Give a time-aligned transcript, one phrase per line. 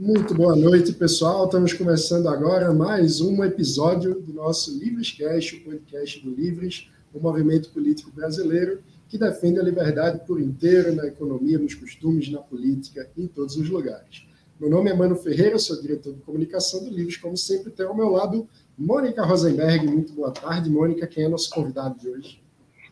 [0.00, 1.44] Muito boa noite, pessoal.
[1.44, 7.68] Estamos começando agora mais um episódio do nosso Livrescast, o podcast do Livres, o movimento
[7.68, 13.26] político brasileiro que defende a liberdade por inteiro na economia, nos costumes, na política, em
[13.26, 14.26] todos os lugares.
[14.58, 17.94] Meu nome é Mano Ferreira, sou diretor de comunicação do Livres, como sempre, tenho ao
[17.94, 18.48] meu lado
[18.78, 19.86] Mônica Rosenberg.
[19.86, 21.06] Muito boa tarde, Mônica.
[21.06, 22.42] Quem é nosso convidado de hoje?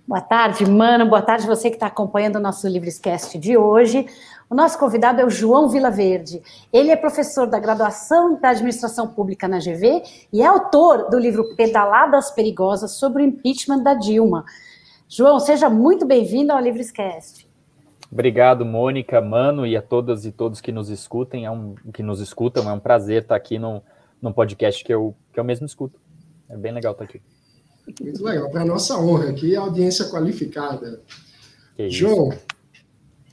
[0.08, 1.06] Boa tarde, Mano.
[1.06, 4.06] Boa tarde você que está acompanhando o nosso Livrescast de hoje.
[4.48, 6.40] O nosso convidado é o João Vilaverde.
[6.72, 11.54] Ele é professor da graduação da Administração Pública na GV e é autor do livro
[11.56, 14.46] Pedaladas Perigosas sobre o impeachment da Dilma.
[15.06, 17.46] João, seja muito bem-vindo ao Livrescast.
[18.10, 22.20] Obrigado, Mônica, Mano, e a todas e todos que nos escutem, é um, que nos
[22.20, 22.66] escutam.
[22.66, 23.82] É um prazer estar aqui num,
[24.22, 26.00] num podcast que eu, que eu mesmo escuto.
[26.48, 27.20] É bem legal estar aqui.
[28.00, 28.50] Muito legal.
[28.50, 31.02] Para nossa honra aqui, audiência qualificada.
[31.88, 32.32] João,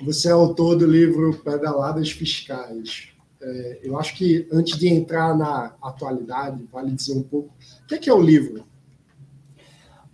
[0.04, 3.10] você é autor do livro Pedaladas Fiscais.
[3.41, 7.96] É, eu acho que antes de entrar na atualidade, vale dizer um pouco o que
[7.96, 8.66] é, que é o livro.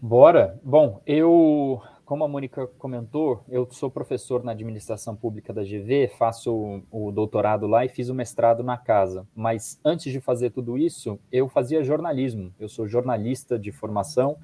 [0.01, 0.59] Bora.
[0.63, 6.83] Bom, eu, como a Mônica comentou, eu sou professor na administração pública da GV, faço
[6.91, 9.25] o, doutorado lá e fiz o mestrado na casa.
[9.33, 12.53] Mas antes de fazer tudo isso, eu fazia jornalismo.
[12.59, 14.35] Eu sou jornalista de formação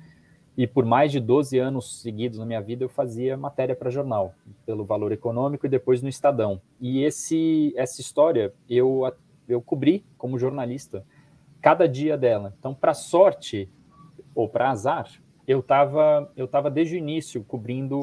[0.55, 4.33] e por mais de 12 anos seguidos na minha vida eu fazia matéria para jornal,
[4.65, 6.61] pelo Valor Econômico e depois no Estadão.
[6.79, 9.13] E esse essa história eu
[9.45, 11.05] eu cobri como jornalista
[11.61, 12.55] cada dia dela.
[12.57, 13.69] Então, para sorte
[14.33, 15.09] ou para azar,
[15.47, 18.01] eu estava eu tava desde o início cobrindo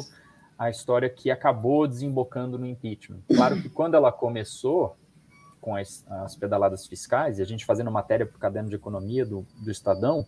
[0.58, 3.20] a história que acabou desembocando no impeachment.
[3.28, 4.96] Claro que quando ela começou
[5.60, 9.26] com as, as pedaladas fiscais e a gente fazendo matéria para o caderno de economia
[9.26, 10.26] do, do Estadão,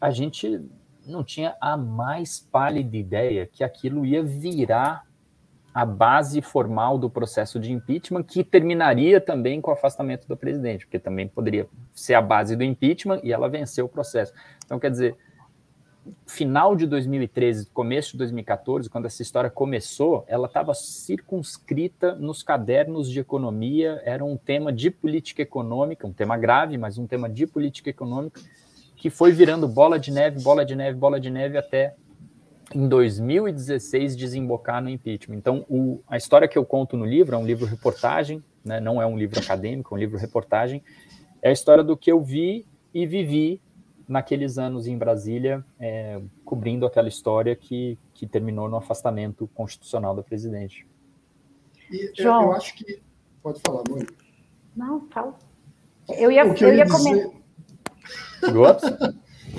[0.00, 0.60] a gente
[1.06, 5.04] não tinha a mais pálida ideia que aquilo ia virar
[5.74, 10.86] a base formal do processo de impeachment, que terminaria também com o afastamento do presidente,
[10.86, 14.32] porque também poderia ser a base do impeachment e ela venceu o processo.
[14.64, 15.16] Então, quer dizer,
[16.26, 23.10] final de 2013, começo de 2014, quando essa história começou, ela estava circunscrita nos cadernos
[23.10, 27.46] de economia, era um tema de política econômica, um tema grave, mas um tema de
[27.46, 28.40] política econômica,
[28.96, 31.94] que foi virando bola de neve, bola de neve, bola de neve até
[32.74, 35.36] em 2016 desembocar no impeachment.
[35.36, 39.00] Então, o, a história que eu conto no livro é um livro reportagem, né, não
[39.00, 40.82] é um livro acadêmico, é um livro reportagem.
[41.42, 43.60] É a história do que eu vi e vivi
[44.08, 50.22] naqueles anos em Brasília, é, cobrindo aquela história que, que terminou no afastamento constitucional da
[50.22, 50.86] presidente.
[51.90, 53.02] E João, eu acho que.
[53.42, 54.14] Pode falar, Mônica.
[54.76, 55.34] Não, fala.
[56.08, 56.96] Eu ia, eu, eu ia dizer...
[56.96, 57.30] comentar.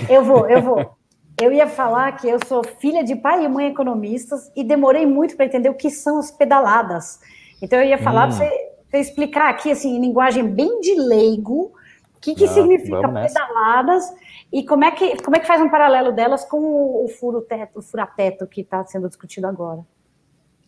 [0.10, 0.98] Eu vou, eu vou.
[1.40, 5.36] Eu ia falar que eu sou filha de pai e mãe economistas e demorei muito
[5.36, 7.20] para entender o que são as pedaladas.
[7.62, 8.38] Então eu ia falar hum.
[8.38, 11.74] para você, você, explicar aqui, assim, em linguagem bem de leigo,
[12.16, 14.14] o que, que ah, significa pedaladas
[14.56, 17.80] e como é, que, como é que faz um paralelo delas com o furo teto,
[17.80, 19.86] o furateto que está sendo discutido agora.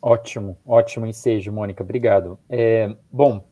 [0.01, 2.37] Ótimo, ótimo ensejo, Mônica, obrigado.
[2.49, 3.47] É, bom,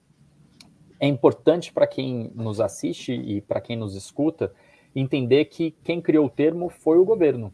[1.00, 4.54] é importante para quem nos assiste e para quem nos escuta
[4.94, 7.50] entender que quem criou o termo foi o governo,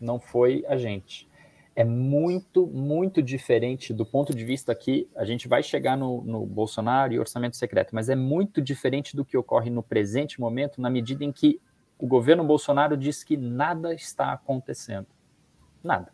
[0.00, 1.28] não foi a gente.
[1.74, 6.46] É muito, muito diferente do ponto de vista que a gente vai chegar no, no
[6.46, 10.88] Bolsonaro e orçamento secreto, mas é muito diferente do que ocorre no presente momento, na
[10.88, 11.60] medida em que
[11.98, 15.06] o governo Bolsonaro diz que nada está acontecendo.
[15.82, 16.12] Nada.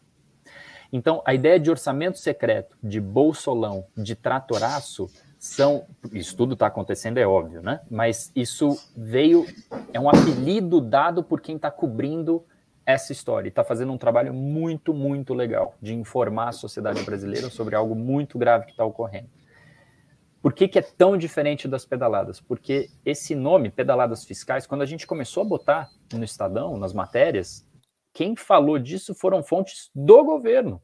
[0.93, 5.87] Então, a ideia de orçamento secreto, de bolsolão, de tratoraço, são.
[6.13, 7.81] Isso tudo está acontecendo, é óbvio, né?
[7.91, 9.47] Mas isso veio.
[9.93, 12.45] É um apelido dado por quem está cobrindo
[12.85, 13.49] essa história.
[13.49, 18.39] Está fazendo um trabalho muito, muito legal de informar a sociedade brasileira sobre algo muito
[18.39, 19.29] grave que está ocorrendo.
[20.43, 22.41] Por que, que é tão diferente das pedaladas?
[22.41, 27.65] Porque esse nome, pedaladas fiscais, quando a gente começou a botar no Estadão, nas matérias,
[28.13, 30.83] quem falou disso foram fontes do governo.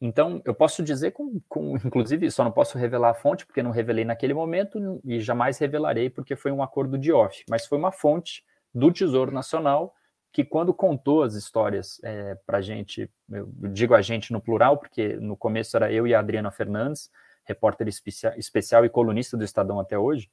[0.00, 3.70] Então, eu posso dizer com, com, inclusive, só não posso revelar a fonte, porque não
[3.70, 7.92] revelei naquele momento e jamais revelarei, porque foi um acordo de off, mas foi uma
[7.92, 8.42] fonte
[8.74, 9.94] do Tesouro Nacional
[10.32, 14.76] que, quando contou as histórias é, para a gente, eu digo a gente no plural,
[14.78, 17.10] porque no começo era eu e a Adriana Fernandes,
[17.46, 20.30] repórter especial, e colunista do Estadão até hoje,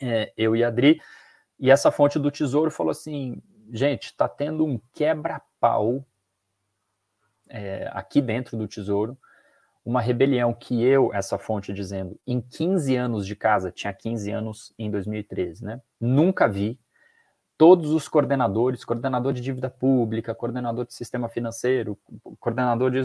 [0.00, 1.00] é, eu e a Adri,
[1.58, 3.40] e essa fonte do Tesouro falou assim:
[3.70, 6.04] gente, está tendo um quebra-pau
[7.48, 9.16] é, aqui dentro do Tesouro,
[9.84, 14.74] uma rebelião que eu, essa fonte dizendo, em 15 anos de casa, tinha 15 anos
[14.78, 15.80] em 2013, né?
[16.00, 16.80] Nunca vi.
[17.56, 21.96] Todos os coordenadores, coordenador de dívida pública, coordenador de sistema financeiro,
[22.40, 23.00] coordenador de.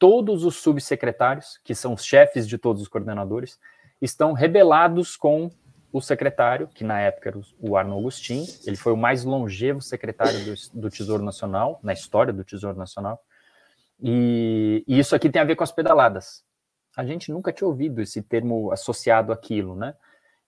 [0.00, 3.60] Todos os subsecretários, que são os chefes de todos os coordenadores,
[4.00, 5.50] estão rebelados com
[5.92, 10.38] o secretário, que na época era o Arno Agustin, ele foi o mais longevo secretário
[10.44, 13.20] do, do Tesouro Nacional, na história do Tesouro Nacional,
[14.02, 16.42] e, e, isso aqui tem a ver com as pedaladas.
[16.96, 19.94] A gente nunca tinha ouvido esse termo associado àquilo, né?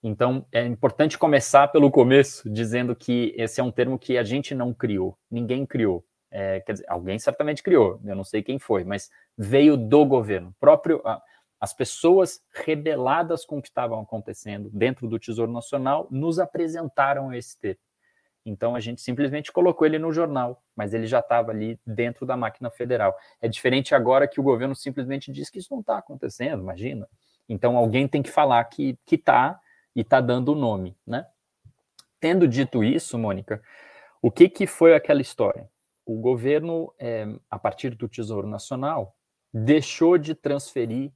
[0.01, 4.55] Então, é importante começar pelo começo, dizendo que esse é um termo que a gente
[4.55, 6.03] não criou, ninguém criou.
[6.35, 10.51] É, quer dizer, alguém certamente criou, eu não sei quem foi, mas veio do governo.
[10.59, 10.99] Próprio,
[11.61, 17.55] as pessoas rebeladas com o que estavam acontecendo dentro do Tesouro Nacional nos apresentaram esse
[17.59, 17.79] termo.
[18.43, 22.35] Então a gente simplesmente colocou ele no jornal, mas ele já estava ali dentro da
[22.35, 23.15] máquina federal.
[23.39, 27.07] É diferente agora que o governo simplesmente diz que isso não está acontecendo, imagina.
[27.47, 29.59] Então alguém tem que falar que está
[29.95, 31.27] e está dando o nome, né?
[32.19, 33.61] Tendo dito isso, Mônica,
[34.19, 35.69] o que, que foi aquela história?
[36.05, 39.15] O governo, é, a partir do Tesouro Nacional,
[39.53, 41.11] deixou de transferir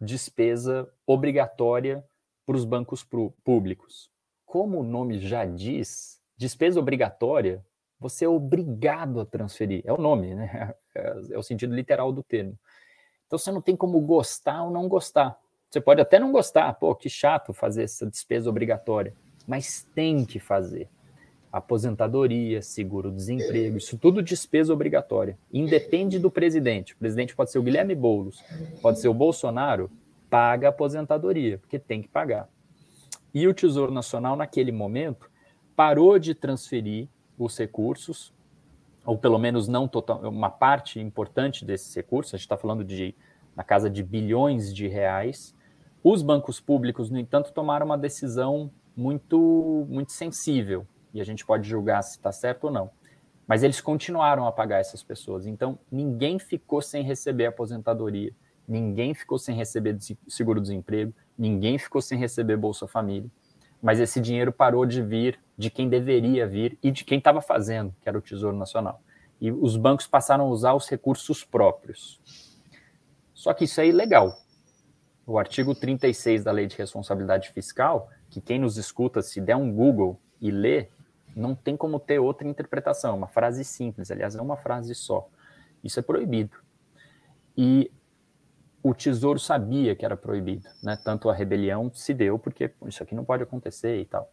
[0.00, 2.04] despesa obrigatória
[2.44, 3.06] para os bancos
[3.44, 4.10] públicos.
[4.44, 7.64] Como o nome já diz, despesa obrigatória,
[7.98, 9.82] você é obrigado a transferir.
[9.86, 10.74] É o nome, né?
[10.94, 12.54] É, o sentido literal do termo.
[13.26, 15.38] Então você não tem como gostar ou não gostar.
[15.70, 19.14] Você pode até não gostar, pô, que chato fazer essa despesa obrigatória,
[19.46, 20.90] mas tem que fazer.
[21.52, 25.38] Aposentadoria, seguro-desemprego, isso tudo despesa obrigatória.
[25.52, 26.94] Independe do presidente.
[26.94, 28.42] O presidente pode ser o Guilherme Boulos,
[28.80, 29.90] pode ser o Bolsonaro,
[30.30, 32.48] paga aposentadoria, porque tem que pagar.
[33.34, 35.30] E o Tesouro Nacional, naquele momento,
[35.76, 37.06] parou de transferir
[37.38, 38.32] os recursos,
[39.04, 43.14] ou pelo menos não total, uma parte importante desses recursos, a gente está falando de
[43.54, 45.54] na casa de bilhões de reais.
[46.02, 51.68] Os bancos públicos, no entanto, tomaram uma decisão muito, muito sensível, e a gente pode
[51.68, 52.90] julgar se está certo ou não.
[53.46, 55.46] Mas eles continuaram a pagar essas pessoas.
[55.46, 58.32] Então, ninguém ficou sem receber aposentadoria,
[58.66, 59.98] ninguém ficou sem receber
[60.28, 63.30] seguro-desemprego, ninguém ficou sem receber Bolsa Família
[63.82, 67.92] mas esse dinheiro parou de vir de quem deveria vir e de quem estava fazendo,
[68.00, 69.02] que era o Tesouro Nacional.
[69.40, 72.20] E os bancos passaram a usar os recursos próprios.
[73.34, 74.38] Só que isso é ilegal.
[75.26, 79.72] O artigo 36 da Lei de Responsabilidade Fiscal, que quem nos escuta, se der um
[79.72, 80.88] Google e lê,
[81.34, 83.16] não tem como ter outra interpretação.
[83.16, 85.28] Uma frase simples, aliás, é uma frase só.
[85.82, 86.56] Isso é proibido.
[87.56, 87.90] E
[88.82, 90.98] o Tesouro sabia que era proibido, né?
[91.04, 94.30] Tanto a rebelião se deu porque isso aqui não pode acontecer e tal.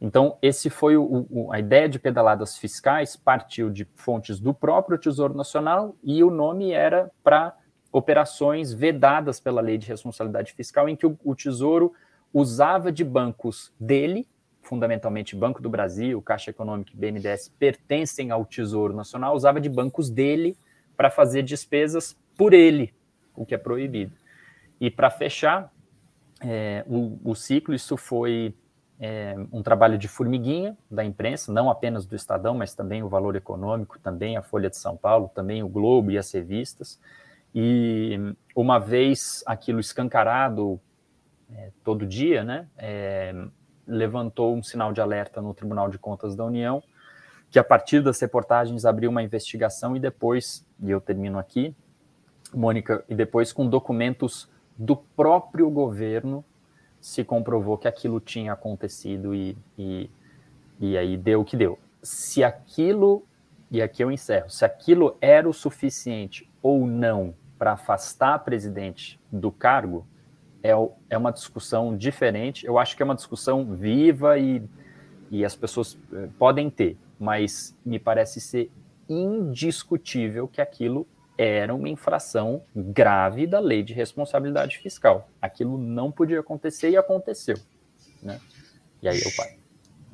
[0.00, 4.96] Então, esse foi o, o, a ideia de pedaladas fiscais partiu de fontes do próprio
[4.96, 7.56] Tesouro Nacional e o nome era para
[7.90, 11.92] operações vedadas pela Lei de Responsabilidade Fiscal, em que o, o Tesouro
[12.32, 14.28] usava de bancos dele,
[14.68, 20.10] fundamentalmente Banco do Brasil, Caixa Econômica e BNDES pertencem ao Tesouro Nacional, usava de bancos
[20.10, 20.56] dele
[20.94, 22.94] para fazer despesas por ele,
[23.34, 24.12] o que é proibido.
[24.78, 25.72] E para fechar
[26.42, 28.54] é, o, o, ciclo, isso foi
[29.00, 33.36] é, um trabalho de formiguinha da imprensa, não apenas do Estadão, mas também o Valor
[33.36, 37.00] Econômico, também a Folha de São Paulo, também o Globo e as revistas.
[37.54, 40.78] E uma vez aquilo escancarado
[41.50, 43.34] é, todo dia, né, é,
[43.88, 46.82] levantou um sinal de alerta no Tribunal de Contas da União,
[47.50, 51.74] que a partir das reportagens abriu uma investigação e depois, e eu termino aqui,
[52.54, 56.44] Mônica, e depois com documentos do próprio governo
[57.00, 60.10] se comprovou que aquilo tinha acontecido e, e,
[60.78, 61.78] e aí deu o que deu.
[62.02, 63.24] Se aquilo,
[63.70, 69.50] e aqui eu encerro, se aquilo era o suficiente ou não para afastar presidente do
[69.50, 70.06] cargo,
[70.62, 70.70] é,
[71.10, 72.66] é uma discussão diferente.
[72.66, 74.62] Eu acho que é uma discussão viva e,
[75.30, 78.70] e as pessoas eh, podem ter, mas me parece ser
[79.08, 85.30] indiscutível que aquilo era uma infração grave da lei de responsabilidade fiscal.
[85.40, 87.56] Aquilo não podia acontecer e aconteceu.
[88.20, 88.40] Né?
[89.00, 89.50] E aí eu paro.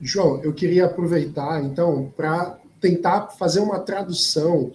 [0.01, 4.73] João, eu queria aproveitar, então, para tentar fazer uma tradução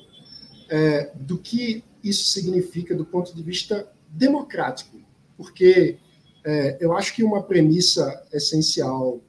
[0.69, 4.98] é, do que isso significa do ponto de vista democrático.
[5.39, 5.97] Porque
[6.45, 9.21] é, eu acho que uma premissa essencial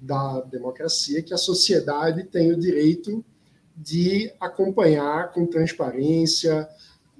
[0.00, 3.24] da democracia é que a sociedade tem o direito
[3.76, 6.68] de acompanhar com transparência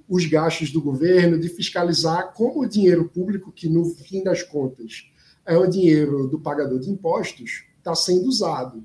[0.09, 5.09] os gastos do governo, de fiscalizar como o dinheiro público, que no fim das contas
[5.45, 8.83] é o dinheiro do pagador de impostos, está sendo usado.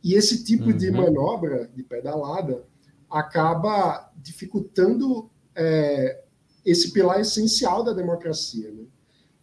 [0.00, 0.76] E esse tipo uhum.
[0.76, 2.64] de manobra, de pedalada,
[3.10, 6.22] acaba dificultando é,
[6.64, 8.70] esse pilar essencial da democracia.
[8.70, 8.84] Né?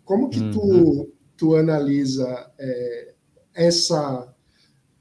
[0.09, 0.49] Como que uhum.
[0.49, 3.13] tu, tu analisa é,
[3.53, 4.33] essa,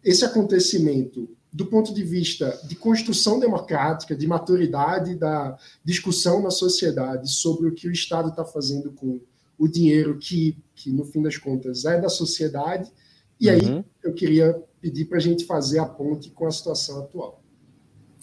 [0.04, 7.30] esse acontecimento do ponto de vista de construção democrática, de maturidade da discussão na sociedade
[7.30, 9.18] sobre o que o Estado está fazendo com
[9.56, 12.92] o dinheiro que, que, no fim das contas, é da sociedade.
[13.40, 13.82] E aí uhum.
[14.04, 17.42] eu queria pedir para a gente fazer a ponte com a situação atual.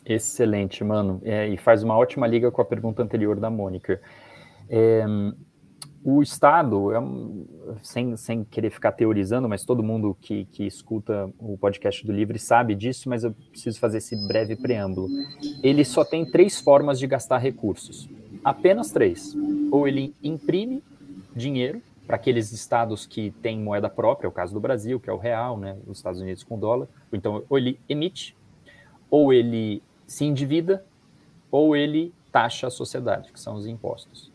[0.06, 1.20] Excelente, mano.
[1.24, 4.00] É, e faz uma ótima liga com a pergunta anterior da Mônica.
[4.70, 5.04] É,
[6.08, 6.98] o Estado, é,
[7.82, 12.38] sem, sem querer ficar teorizando, mas todo mundo que, que escuta o podcast do Livre
[12.38, 15.10] sabe disso, mas eu preciso fazer esse breve preâmbulo.
[15.64, 18.08] Ele só tem três formas de gastar recursos.
[18.44, 19.36] Apenas três.
[19.72, 20.84] Ou ele imprime
[21.36, 25.18] dinheiro para aqueles estados que têm moeda própria, o caso do Brasil, que é o
[25.18, 26.88] real, né, os Estados Unidos com dólar.
[27.12, 28.38] Então, ou ele emite,
[29.10, 30.86] ou ele se endivida,
[31.50, 34.35] ou ele taxa a sociedade, que são os impostos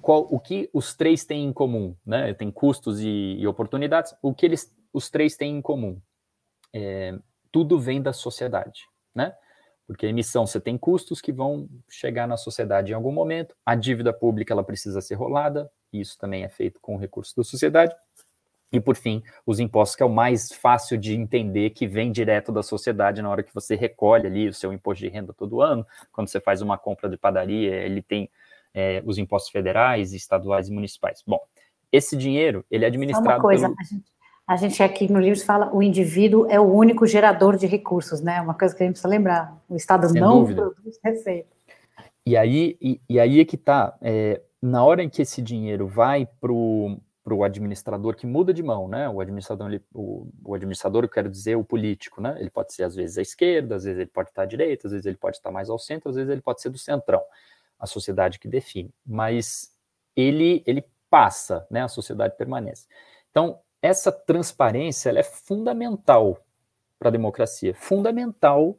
[0.00, 2.32] qual, o que os três têm em comum, né?
[2.34, 4.14] Tem custos e, e oportunidades.
[4.22, 6.00] O que eles, os três têm em comum?
[6.72, 7.16] É,
[7.52, 9.34] tudo vem da sociedade, né?
[9.86, 13.56] Porque a emissão você tem custos que vão chegar na sociedade em algum momento.
[13.66, 15.70] A dívida pública ela precisa ser rolada.
[15.92, 17.94] Isso também é feito com recursos da sociedade.
[18.72, 22.52] E por fim, os impostos, que é o mais fácil de entender, que vem direto
[22.52, 25.84] da sociedade na hora que você recolhe ali o seu imposto de renda todo ano.
[26.12, 28.30] Quando você faz uma compra de padaria, ele tem
[28.74, 31.22] é, os impostos federais, estaduais e municipais.
[31.26, 31.40] Bom,
[31.92, 33.26] esse dinheiro, ele é administrado...
[33.26, 33.76] Só uma coisa, pelo...
[33.80, 34.04] a, gente,
[34.46, 38.40] a gente aqui no livro fala o indivíduo é o único gerador de recursos, né?
[38.40, 39.60] Uma coisa que a gente precisa lembrar.
[39.68, 40.62] O Estado Sem não dúvida.
[40.62, 41.48] produz receita.
[42.24, 43.96] E aí, e, e aí é que está.
[44.00, 48.86] É, na hora em que esse dinheiro vai para o administrador que muda de mão,
[48.86, 49.08] né?
[49.08, 52.36] O administrador, ele, o, o, administrador, eu quero dizer, o político, né?
[52.38, 54.92] Ele pode ser às vezes à esquerda, às vezes ele pode estar à direita, às
[54.92, 57.22] vezes ele pode estar mais ao centro, às vezes ele pode ser do centrão
[57.80, 59.74] a sociedade que define, mas
[60.14, 62.86] ele, ele passa, né, a sociedade permanece.
[63.30, 66.38] Então, essa transparência ela é fundamental
[66.98, 68.78] para a democracia, fundamental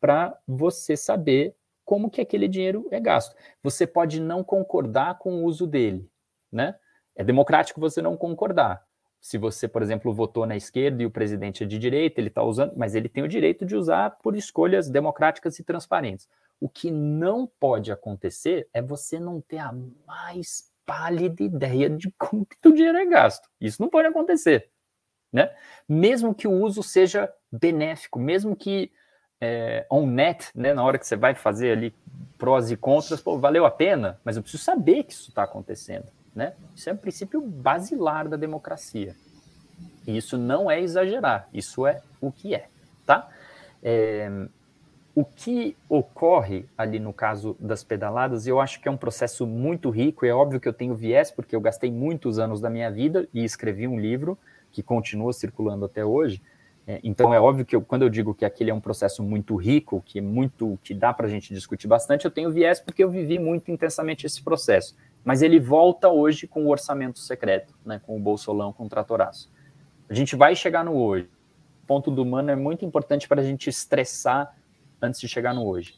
[0.00, 3.34] para você saber como que aquele dinheiro é gasto.
[3.62, 6.08] Você pode não concordar com o uso dele,
[6.50, 6.76] né?
[7.14, 8.84] É democrático você não concordar.
[9.20, 12.42] Se você, por exemplo, votou na esquerda e o presidente é de direita, ele está
[12.42, 16.28] usando, mas ele tem o direito de usar por escolhas democráticas e transparentes.
[16.60, 19.74] O que não pode acontecer é você não ter a
[20.06, 23.48] mais pálida ideia de como que o dinheiro é gasto.
[23.60, 24.70] Isso não pode acontecer,
[25.32, 25.52] né?
[25.88, 28.90] Mesmo que o uso seja benéfico, mesmo que
[29.40, 31.94] é, on net, né, na hora que você vai fazer ali
[32.38, 36.06] prós e contras, pô, valeu a pena, mas eu preciso saber que isso está acontecendo,
[36.34, 36.54] né?
[36.74, 39.14] Isso é um princípio basilar da democracia.
[40.06, 42.68] E isso não é exagerar, isso é o que é,
[43.04, 43.28] tá?
[43.82, 44.30] É,
[45.16, 49.88] o que ocorre ali no caso das pedaladas, eu acho que é um processo muito
[49.88, 50.26] rico.
[50.26, 53.42] É óbvio que eu tenho viés, porque eu gastei muitos anos da minha vida e
[53.42, 54.36] escrevi um livro
[54.70, 56.42] que continua circulando até hoje.
[56.86, 59.56] É, então é óbvio que eu, quando eu digo que aquele é um processo muito
[59.56, 63.02] rico, que é muito que dá para a gente discutir bastante, eu tenho viés porque
[63.02, 64.94] eu vivi muito intensamente esse processo.
[65.24, 69.50] Mas ele volta hoje com o orçamento secreto, né, com o bolsolão, com o tratoraço.
[70.10, 71.30] A gente vai chegar no hoje.
[71.84, 74.54] O ponto do humano é muito importante para a gente estressar
[75.00, 75.94] antes de chegar no hoje.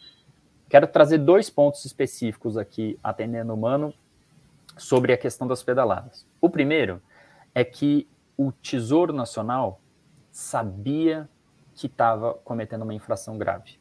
[0.68, 3.94] Quero trazer dois pontos específicos aqui, atendendo o Mano,
[4.76, 6.26] sobre a questão das pedaladas.
[6.40, 7.02] O primeiro
[7.54, 9.80] é que o Tesouro Nacional
[10.30, 11.28] sabia
[11.74, 13.78] que estava cometendo uma infração grave.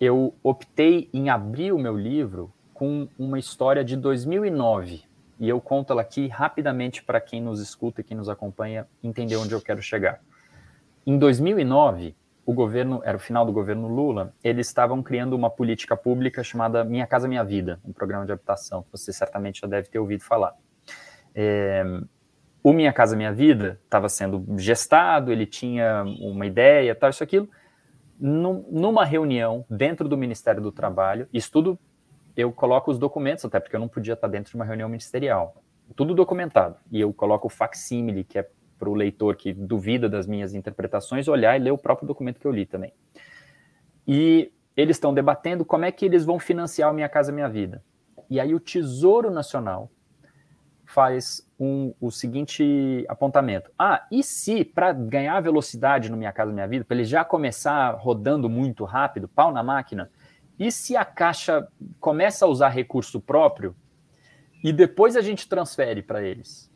[0.00, 5.04] Eu optei em abrir o meu livro com uma história de 2009
[5.38, 9.36] e eu conto ela aqui rapidamente para quem nos escuta e quem nos acompanha entender
[9.36, 10.20] onde eu quero chegar.
[11.06, 12.14] Em 2009,
[12.50, 16.82] o governo, era o final do governo Lula, eles estavam criando uma política pública chamada
[16.82, 20.56] Minha Casa Minha Vida, um programa de habitação, você certamente já deve ter ouvido falar.
[21.32, 21.84] É,
[22.60, 27.48] o Minha Casa Minha Vida estava sendo gestado, ele tinha uma ideia, tal, isso, aquilo.
[28.18, 31.78] Num, numa reunião dentro do Ministério do Trabalho, isso tudo
[32.36, 35.62] eu coloco os documentos, até porque eu não podia estar dentro de uma reunião ministerial.
[35.94, 36.76] Tudo documentado.
[36.90, 38.48] E eu coloco o facsímile, que é
[38.80, 42.46] para o leitor que duvida das minhas interpretações olhar e ler o próprio documento que
[42.46, 42.92] eu li também.
[44.08, 47.84] E eles estão debatendo como é que eles vão financiar o Minha Casa Minha Vida.
[48.30, 49.90] E aí o Tesouro Nacional
[50.86, 53.70] faz um, o seguinte apontamento.
[53.78, 57.90] Ah, e se, para ganhar velocidade no Minha Casa Minha Vida, para ele já começar
[57.92, 60.10] rodando muito rápido, pau na máquina,
[60.58, 61.68] e se a Caixa
[62.00, 63.76] começa a usar recurso próprio
[64.62, 66.69] e depois a gente transfere para eles?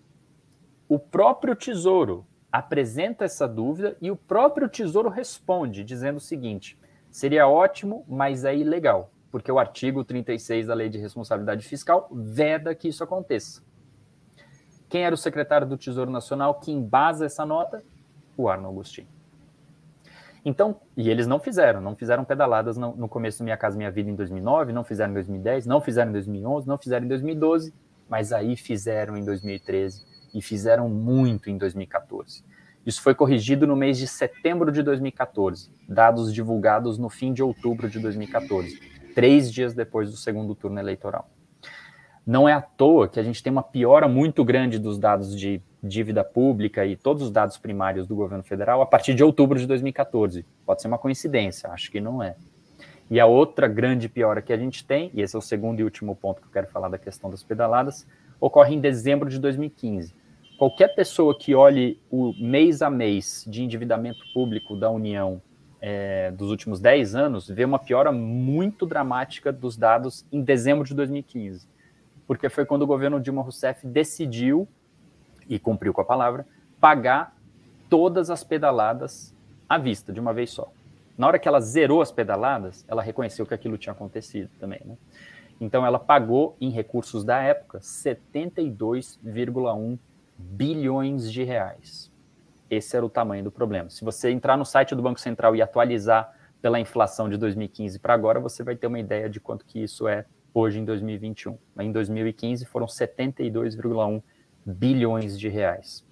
[0.94, 6.78] O próprio Tesouro apresenta essa dúvida e o próprio Tesouro responde, dizendo o seguinte:
[7.10, 12.76] seria ótimo, mas é ilegal, porque o artigo 36 da Lei de Responsabilidade Fiscal veda
[12.76, 13.60] que isso aconteça.
[14.88, 17.82] Quem era o secretário do Tesouro Nacional que embasa essa nota?
[18.36, 19.08] O Arno Agostinho.
[20.44, 24.10] Então, e eles não fizeram, não fizeram pedaladas no, começo do Minha Casa Minha Vida
[24.10, 27.74] em 2009, não fizeram em 2010, não fizeram em 2011, não fizeram em 2012,
[28.08, 32.44] mas aí fizeram em 2013 e fizeram muito em 2014.
[32.84, 37.88] Isso foi corrigido no mês de setembro de 2014, dados divulgados no fim de outubro
[37.88, 38.78] de 2014,
[39.14, 41.30] três dias depois do segundo turno eleitoral.
[42.26, 45.62] Não é à toa que a gente tem uma piora muito grande dos dados de
[45.82, 49.66] dívida pública e todos os dados primários do governo federal a partir de outubro de
[49.66, 50.44] 2014.
[50.64, 52.36] Pode ser uma coincidência, acho que não é.
[53.10, 55.84] E a outra grande piora que a gente tem, e esse é o segundo e
[55.84, 58.06] último ponto que eu quero falar da questão das pedaladas,
[58.40, 60.14] ocorre em dezembro de 2015.
[60.56, 65.42] Qualquer pessoa que olhe o mês a mês de endividamento público da União
[65.80, 70.94] é, dos últimos 10 anos vê uma piora muito dramática dos dados em dezembro de
[70.94, 71.66] 2015.
[72.26, 74.68] Porque foi quando o governo Dilma Rousseff decidiu,
[75.48, 76.46] e cumpriu com a palavra,
[76.80, 77.36] pagar
[77.90, 79.34] todas as pedaladas
[79.68, 80.72] à vista, de uma vez só.
[81.18, 84.96] Na hora que ela zerou as pedaladas, ela reconheceu que aquilo tinha acontecido também, né?
[85.60, 89.98] Então ela pagou em recursos da época 72,1
[90.36, 92.12] bilhões de reais.
[92.70, 93.90] Esse era o tamanho do problema.
[93.90, 98.14] Se você entrar no site do Banco Central e atualizar pela inflação de 2015 para
[98.14, 101.58] agora, você vai ter uma ideia de quanto que isso é hoje em 2021.
[101.78, 104.22] Em 2015 foram 72,1
[104.64, 106.04] bilhões de reais.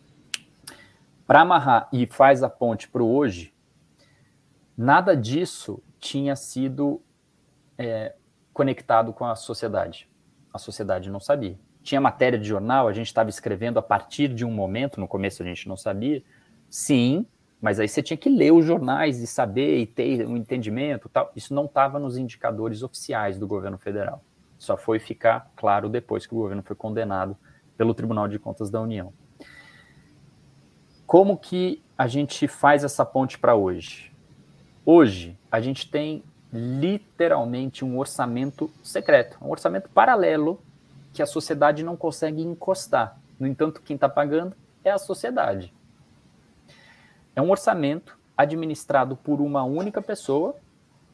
[1.27, 3.53] Para amarrar e faz a ponte para o hoje,
[4.77, 7.03] Nada disso tinha sido
[7.77, 8.15] é,
[8.53, 10.09] conectado com a sociedade.
[10.53, 11.59] A sociedade não sabia.
[11.83, 15.43] Tinha matéria de jornal, a gente estava escrevendo a partir de um momento, no começo
[15.43, 16.23] a gente não sabia.
[16.69, 17.27] Sim,
[17.61, 21.31] mas aí você tinha que ler os jornais e saber e ter um entendimento tal.
[21.35, 24.23] Isso não estava nos indicadores oficiais do governo federal.
[24.59, 27.37] Só foi ficar claro depois que o governo foi condenado
[27.77, 29.13] pelo Tribunal de Contas da União.
[31.07, 34.13] Como que a gente faz essa ponte para hoje?
[34.85, 40.61] Hoje, a gente tem literalmente um orçamento secreto, um orçamento paralelo
[41.13, 43.19] que a sociedade não consegue encostar.
[43.39, 45.73] No entanto, quem está pagando é a sociedade.
[47.35, 50.57] É um orçamento administrado por uma única pessoa,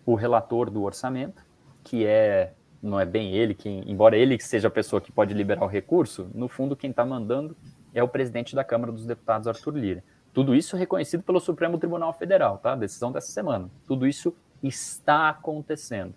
[0.07, 1.45] o relator do orçamento,
[1.85, 5.65] que é não é bem ele quem, embora ele seja a pessoa que pode liberar
[5.65, 7.57] o recurso, no fundo quem está mandando
[7.93, 10.05] é o presidente da Câmara dos Deputados, Arthur Lira.
[10.33, 12.77] Tudo isso reconhecido pelo Supremo Tribunal Federal, tá?
[12.77, 13.69] Decisão dessa semana.
[13.87, 16.15] Tudo isso está acontecendo.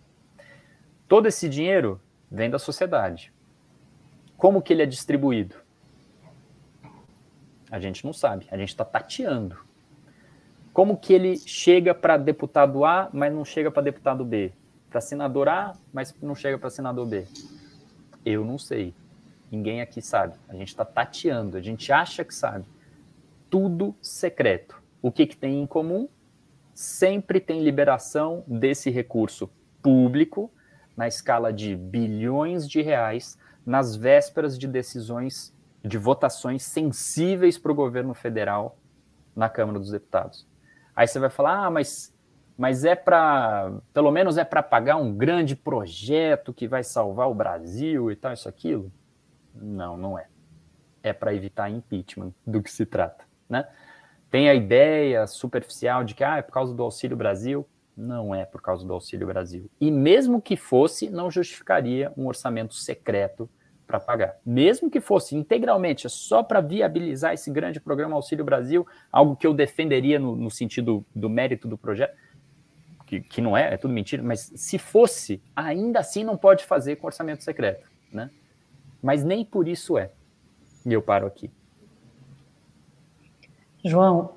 [1.07, 3.33] Todo esse dinheiro vem da sociedade.
[4.41, 5.55] Como que ele é distribuído?
[7.69, 9.55] A gente não sabe, a gente está tateando.
[10.73, 14.51] Como que ele chega para deputado A, mas não chega para deputado B?
[14.89, 17.27] Para senador A, mas não chega para senador B?
[18.25, 18.95] Eu não sei.
[19.51, 20.33] Ninguém aqui sabe.
[20.49, 22.65] A gente está tateando, a gente acha que sabe
[23.47, 24.81] tudo secreto.
[25.03, 26.09] O que, que tem em comum?
[26.73, 29.51] Sempre tem liberação desse recurso
[29.83, 30.49] público
[30.97, 37.75] na escala de bilhões de reais nas vésperas de decisões de votações sensíveis para o
[37.75, 38.77] governo federal
[39.35, 40.47] na Câmara dos Deputados.
[40.95, 42.13] Aí você vai falar, ah, mas,
[42.57, 47.33] mas é para, pelo menos é para pagar um grande projeto que vai salvar o
[47.33, 48.91] Brasil e tal, isso, aquilo?
[49.55, 50.27] Não, não é.
[51.01, 53.67] É para evitar impeachment do que se trata né?
[54.31, 57.67] Tem a ideia superficial de que ah, é por causa do Auxílio Brasil.
[57.95, 59.69] Não é por causa do Auxílio Brasil.
[59.79, 63.49] E mesmo que fosse, não justificaria um orçamento secreto
[63.85, 64.37] para pagar.
[64.45, 69.53] Mesmo que fosse integralmente só para viabilizar esse grande programa Auxílio Brasil, algo que eu
[69.53, 72.15] defenderia no, no sentido do mérito do projeto,
[73.05, 76.95] que, que, não é, é tudo mentira, mas se fosse, ainda assim não pode fazer
[76.95, 78.31] com orçamento secreto, né?
[79.03, 80.11] Mas nem por isso é.
[80.85, 81.51] E eu paro aqui.
[83.83, 84.35] João,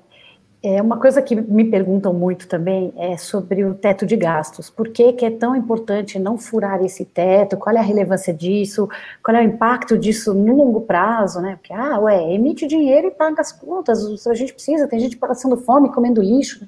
[0.67, 4.69] é uma coisa que me perguntam muito também é sobre o teto de gastos.
[4.69, 7.57] Por que, que, é tão importante não furar esse teto?
[7.57, 8.89] Qual é a relevância disso?
[9.23, 11.55] Qual é o impacto disso no longo prazo, né?
[11.55, 15.57] Porque, ah, ué, emite dinheiro e paga as contas, a gente precisa, tem gente passando
[15.57, 16.67] fome, comendo lixo.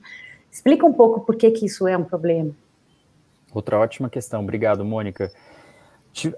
[0.52, 2.52] Explica um pouco por que, que isso é um problema.
[3.54, 4.42] Outra ótima questão.
[4.42, 5.32] Obrigado, Mônica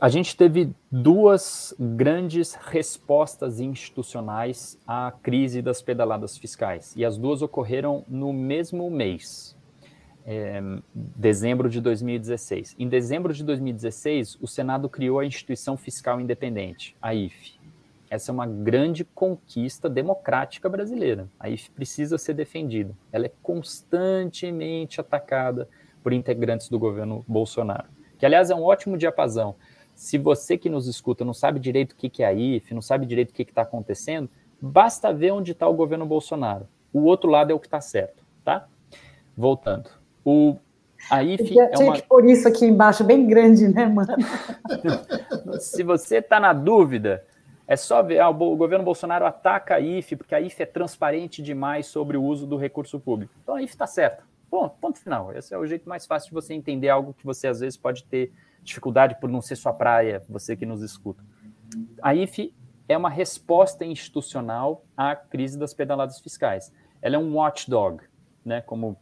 [0.02, 7.42] a gente teve duas grandes respostas institucionais à crise das pedaladas fiscais, e as duas
[7.42, 9.56] ocorreram no mesmo mês,
[10.26, 10.62] é,
[10.94, 12.76] dezembro de 2016.
[12.78, 17.58] Em dezembro de 2016, o Senado criou a Instituição Fiscal Independente, a IFE.
[18.10, 21.30] Essa é uma grande conquista democrática brasileira.
[21.40, 22.94] A IFE precisa ser defendida.
[23.12, 25.70] Ela é constantemente atacada
[26.04, 29.56] por integrantes do governo Bolsonaro que aliás é um ótimo diapasão.
[30.00, 33.06] Se você que nos escuta não sabe direito o que é a IF, não sabe
[33.06, 34.30] direito o que está acontecendo,
[34.62, 36.70] basta ver onde está o governo Bolsonaro.
[36.94, 38.66] O outro lado é o que está certo, tá?
[39.36, 39.90] Voltando.
[40.24, 40.56] O,
[41.12, 41.96] a IF é uma...
[41.96, 44.16] que pôr isso aqui embaixo, bem grande, né, mano?
[45.60, 47.26] Se você está na dúvida,
[47.68, 51.42] é só ver, ah, o governo Bolsonaro ataca a IFE, porque a IFE é transparente
[51.42, 53.34] demais sobre o uso do recurso público.
[53.44, 54.24] Então a IFE está certa.
[54.50, 55.34] Ponto, ponto final.
[55.34, 58.06] Esse é o jeito mais fácil de você entender algo que você às vezes pode
[58.06, 58.32] ter
[58.64, 61.24] dificuldade por não ser sua praia, você que nos escuta.
[62.02, 62.54] A IFE
[62.88, 66.74] é uma resposta institucional à crise das pedaladas fiscais.
[67.02, 68.04] Ela é um watchdog,
[68.44, 68.98] né, como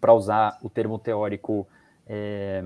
[0.00, 1.66] para usar o termo teórico
[2.06, 2.62] é,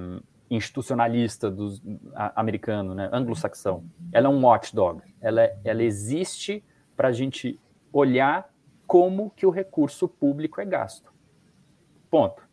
[0.50, 1.82] institucionalista dos,
[2.14, 3.84] a, americano, né, anglo-saxão.
[4.12, 5.02] Ela é um watchdog.
[5.20, 6.64] Ela, ela existe
[6.96, 7.58] para a gente
[7.92, 8.50] olhar
[8.86, 11.12] como que o recurso público é gasto.
[12.10, 12.47] Ponto.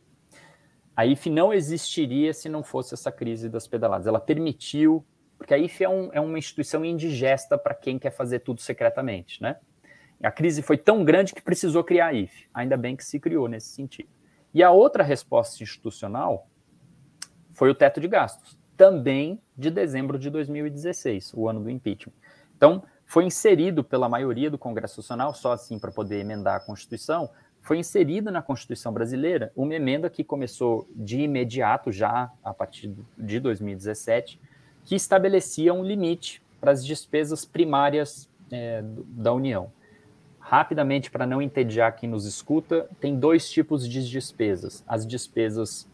[0.96, 4.08] A IFE não existiria se não fosse essa crise das pedaladas.
[4.08, 5.06] Ela permitiu,
[5.38, 9.42] porque a IFE é, um, é uma instituição indigesta para quem quer fazer tudo secretamente,
[9.42, 9.58] né?
[10.24, 12.48] A crise foi tão grande que precisou criar a IFE.
[12.54, 14.10] Ainda bem que se criou nesse sentido.
[14.54, 16.48] E a outra resposta institucional
[17.52, 22.14] foi o teto de gastos, também de dezembro de 2016, o ano do impeachment.
[22.56, 27.30] Então, foi inserido pela maioria do Congresso Nacional, só assim para poder emendar a Constituição,
[27.66, 33.40] foi inserida na Constituição brasileira uma emenda que começou de imediato, já a partir de
[33.40, 34.40] 2017,
[34.84, 39.72] que estabelecia um limite para as despesas primárias é, da União.
[40.40, 45.90] Rapidamente, para não entediar quem nos escuta, tem dois tipos de despesas: as despesas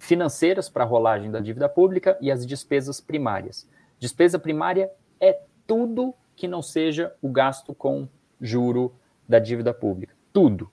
[0.00, 3.64] financeiras para a rolagem da dívida pública e as despesas primárias.
[4.00, 4.90] Despesa primária
[5.20, 5.38] é
[5.68, 8.08] tudo que não seja o gasto com
[8.40, 8.92] juro
[9.28, 10.12] da dívida pública.
[10.32, 10.68] Tudo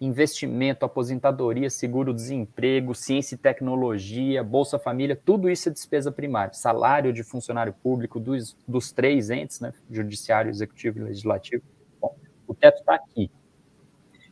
[0.00, 6.54] investimento, aposentadoria, seguro-desemprego, ciência e tecnologia, Bolsa Família, tudo isso é despesa primária.
[6.54, 11.62] Salário de funcionário público dos, dos três entes, né, judiciário, executivo e legislativo.
[12.00, 13.30] Bom, o teto está aqui.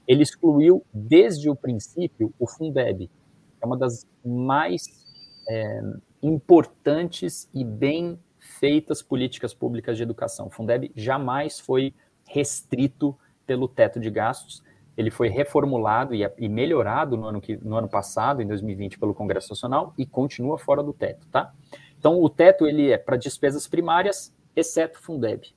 [0.06, 3.12] Ele excluiu, desde o princípio, o Fundeb, que
[3.60, 5.04] é uma das mais
[5.48, 5.80] é,
[6.22, 10.46] importantes e bem feitas políticas públicas de educação.
[10.46, 11.92] O Fundeb jamais foi
[12.24, 14.62] restrito pelo teto de gastos,
[14.96, 19.14] ele foi reformulado e, e melhorado no ano, que, no ano passado, em 2020, pelo
[19.14, 21.52] Congresso Nacional e continua fora do teto, tá?
[21.98, 25.54] Então, o teto ele é para despesas primárias, exceto Fundeb,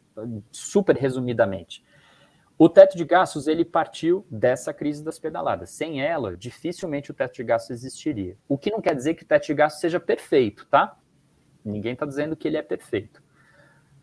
[0.51, 1.83] super resumidamente.
[2.57, 5.69] O teto de gastos ele partiu dessa crise das pedaladas.
[5.69, 8.37] Sem ela, dificilmente o teto de gastos existiria.
[8.49, 10.97] O que não quer dizer que o teto de gastos seja perfeito, tá?
[11.63, 13.23] Ninguém está dizendo que ele é perfeito.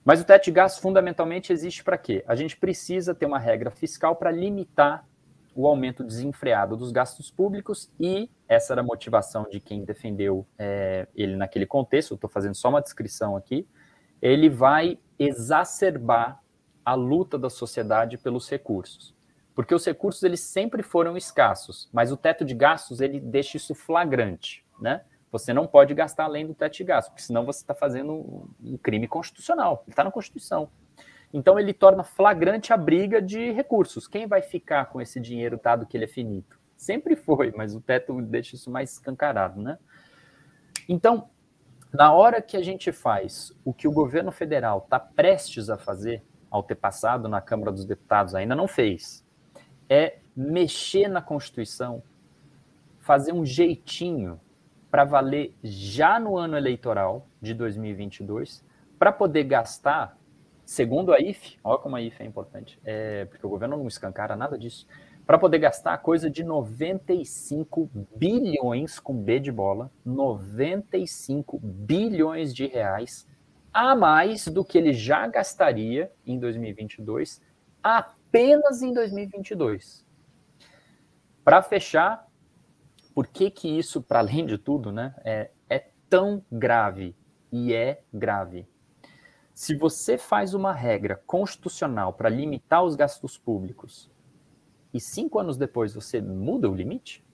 [0.03, 2.25] Mas o teto de gastos fundamentalmente existe para quê?
[2.27, 5.07] A gente precisa ter uma regra fiscal para limitar
[5.57, 11.09] o aumento desenfreado dos gastos públicos e essa era a motivação de quem defendeu é,
[11.16, 12.14] ele naquele contexto.
[12.14, 13.66] Estou fazendo só uma descrição aqui.
[14.21, 16.40] Ele vai exacerbar
[16.85, 19.14] a luta da sociedade pelos recursos,
[19.55, 23.75] porque os recursos eles sempre foram escassos, mas o teto de gastos ele deixa isso
[23.75, 25.03] flagrante, né?
[25.33, 28.77] Você não pode gastar além do teto de gastos, porque senão você está fazendo um
[28.77, 29.85] crime constitucional.
[29.88, 30.71] Está na Constituição.
[31.37, 34.09] Então ele torna flagrante a briga de recursos.
[34.09, 36.59] Quem vai ficar com esse dinheiro dado que ele é finito?
[36.75, 39.79] Sempre foi, mas o teto deixa isso mais escancarado, né?
[40.88, 41.29] Então,
[41.92, 46.22] na hora que a gente faz o que o governo federal está prestes a fazer,
[46.51, 49.22] ao ter passado na Câmara dos Deputados, ainda não fez,
[49.90, 52.03] é mexer na Constituição,
[52.99, 54.40] fazer um jeitinho
[54.90, 58.64] para valer já no ano eleitoral de 2022,
[58.99, 60.16] para poder gastar
[60.67, 64.35] Segundo a IFE, olha como a IFE é importante, é, porque o governo não escancara
[64.35, 64.85] nada disso,
[65.25, 73.29] para poder gastar coisa de 95 bilhões com B de bola, 95 bilhões de reais
[73.73, 77.41] a mais do que ele já gastaria em 2022,
[77.81, 80.05] apenas em 2022.
[81.45, 82.27] Para fechar,
[83.15, 87.15] por que que isso, para além de tudo, né, é, é tão grave?
[87.53, 88.67] E é grave
[89.57, 94.11] se você faz uma regra constitucional para limitar os gastos públicos
[94.92, 97.25] e cinco anos depois você muda o limite,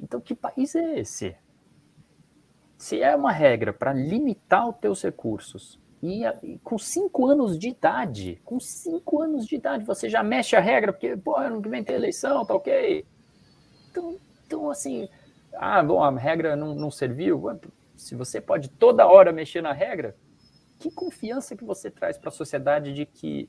[0.00, 1.36] então que país é esse?
[2.76, 7.68] Se é uma regra para limitar os teus recursos e, e, com cinco anos de
[7.68, 11.84] idade, com cinco anos de idade você já mexe a regra porque pô, que vem
[11.84, 13.06] tem eleição, tá ok?
[13.88, 15.08] Então, então assim,
[15.52, 17.56] ah, bom, a regra não, não serviu.
[17.94, 20.16] Se você pode toda hora mexer na regra,
[20.78, 23.48] que confiança que você traz para a sociedade de que,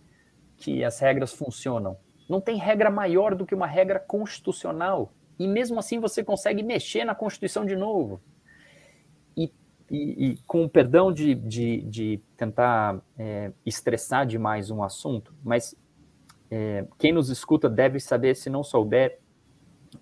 [0.55, 1.97] que as regras funcionam?
[2.29, 5.11] Não tem regra maior do que uma regra constitucional.
[5.39, 8.21] E mesmo assim você consegue mexer na Constituição de novo.
[9.35, 9.51] E,
[9.89, 15.75] e, e com o perdão de, de, de tentar é, estressar demais um assunto, mas
[16.49, 19.19] é, quem nos escuta deve saber, se não souber,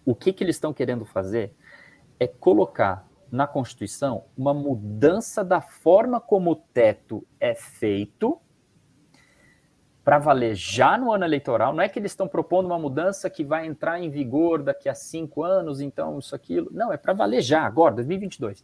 [0.05, 1.53] o que, que eles estão querendo fazer
[2.19, 8.39] é colocar na Constituição uma mudança da forma como o teto é feito
[10.03, 11.73] para valer já no ano eleitoral.
[11.73, 14.93] Não é que eles estão propondo uma mudança que vai entrar em vigor daqui a
[14.93, 16.69] cinco anos, então isso, aquilo.
[16.71, 18.63] Não, é para valer já, agora, 2022.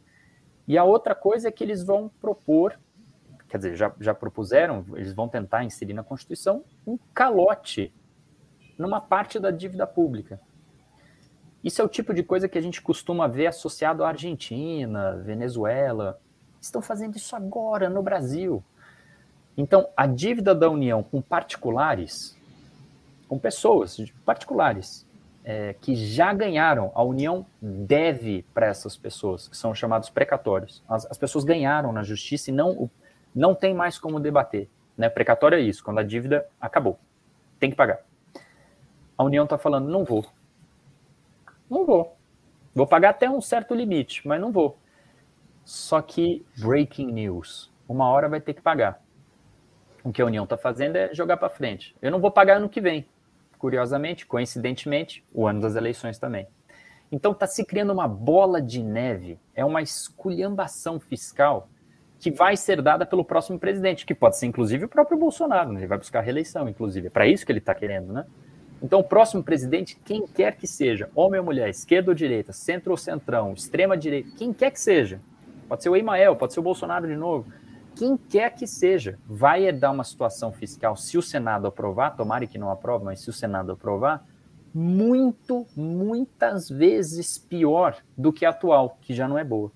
[0.67, 2.79] E a outra coisa é que eles vão propor,
[3.49, 7.93] quer dizer, já, já propuseram, eles vão tentar inserir na Constituição um calote
[8.77, 10.39] numa parte da dívida pública.
[11.63, 16.19] Isso é o tipo de coisa que a gente costuma ver associado à Argentina, Venezuela.
[16.59, 18.63] Estão fazendo isso agora no Brasil.
[19.55, 22.37] Então, a dívida da União com particulares,
[23.27, 25.05] com pessoas particulares,
[25.43, 30.83] é, que já ganharam, a União deve para essas pessoas, que são chamados precatórios.
[30.87, 32.89] As, as, pessoas ganharam na justiça e não,
[33.33, 34.69] não tem mais como debater.
[34.97, 35.09] Né?
[35.09, 36.99] Precatório é isso, quando a dívida acabou.
[37.59, 37.99] Tem que pagar.
[39.17, 40.25] A União está falando, não vou.
[41.71, 42.17] Não vou.
[42.75, 44.77] Vou pagar até um certo limite, mas não vou.
[45.63, 49.01] Só que, breaking news, uma hora vai ter que pagar.
[50.03, 51.95] O que a União está fazendo é jogar para frente.
[52.01, 53.07] Eu não vou pagar ano que vem.
[53.57, 56.45] Curiosamente, coincidentemente, o ano das eleições também.
[57.09, 61.69] Então está se criando uma bola de neve, é uma esculhambação fiscal
[62.19, 65.81] que vai ser dada pelo próximo presidente, que pode ser inclusive o próprio Bolsonaro, né?
[65.81, 67.07] ele vai buscar reeleição, inclusive.
[67.07, 68.25] É para isso que ele está querendo, né?
[68.81, 72.91] Então, o próximo presidente, quem quer que seja, homem ou mulher, esquerda ou direita, centro
[72.91, 75.19] ou centrão, extrema direita, quem quer que seja,
[75.69, 77.45] pode ser o Emael, pode ser o Bolsonaro de novo,
[77.95, 82.57] quem quer que seja, vai herdar uma situação fiscal, se o Senado aprovar, tomara que
[82.57, 84.25] não aprove, mas se o Senado aprovar,
[84.73, 89.71] muito, muitas vezes pior do que a atual, que já não é boa.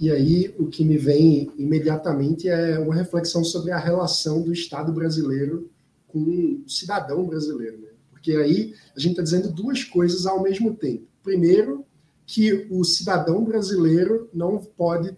[0.00, 4.92] E aí, o que me vem imediatamente é uma reflexão sobre a relação do Estado
[4.92, 5.70] brasileiro
[6.14, 7.78] com o cidadão brasileiro.
[7.78, 7.88] Né?
[8.12, 11.08] Porque aí a gente está dizendo duas coisas ao mesmo tempo.
[11.24, 11.84] Primeiro,
[12.24, 15.16] que o cidadão brasileiro não pode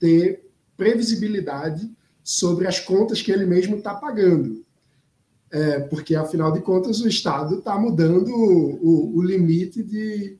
[0.00, 1.90] ter previsibilidade
[2.24, 4.64] sobre as contas que ele mesmo está pagando.
[5.50, 10.36] É, porque, afinal de contas, o Estado está mudando o, o, limite de,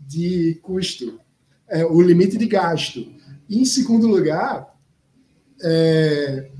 [0.00, 1.20] de custo,
[1.68, 3.06] é, o limite de gasto.
[3.48, 4.76] E, em segundo lugar,
[5.62, 6.50] é,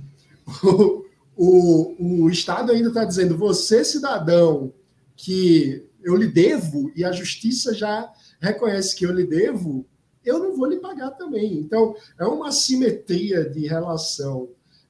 [1.38, 4.72] o, o Estado ainda está dizendo: você, cidadão,
[5.16, 9.86] que eu lhe devo, e a justiça já reconhece que eu lhe devo,
[10.24, 11.54] eu não vou lhe pagar também.
[11.54, 14.48] Então, é uma simetria de relação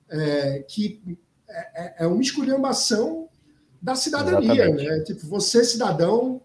[0.09, 3.29] é, que é, é, é uma esculhambação
[3.81, 4.89] da cidadania, Exatamente.
[4.89, 5.01] né?
[5.01, 6.41] Tipo, você, cidadão,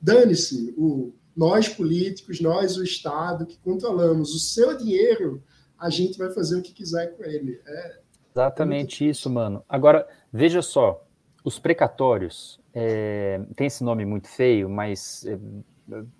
[0.00, 5.42] dane-se, o, nós políticos, nós, o Estado, que controlamos o seu dinheiro,
[5.78, 7.60] a gente vai fazer o que quiser com ele.
[7.66, 8.00] É,
[8.38, 9.10] Exatamente muito...
[9.16, 9.64] isso, mano.
[9.68, 11.04] Agora, veja só,
[11.44, 15.36] os precatórios, é, tem esse nome muito feio, mas é,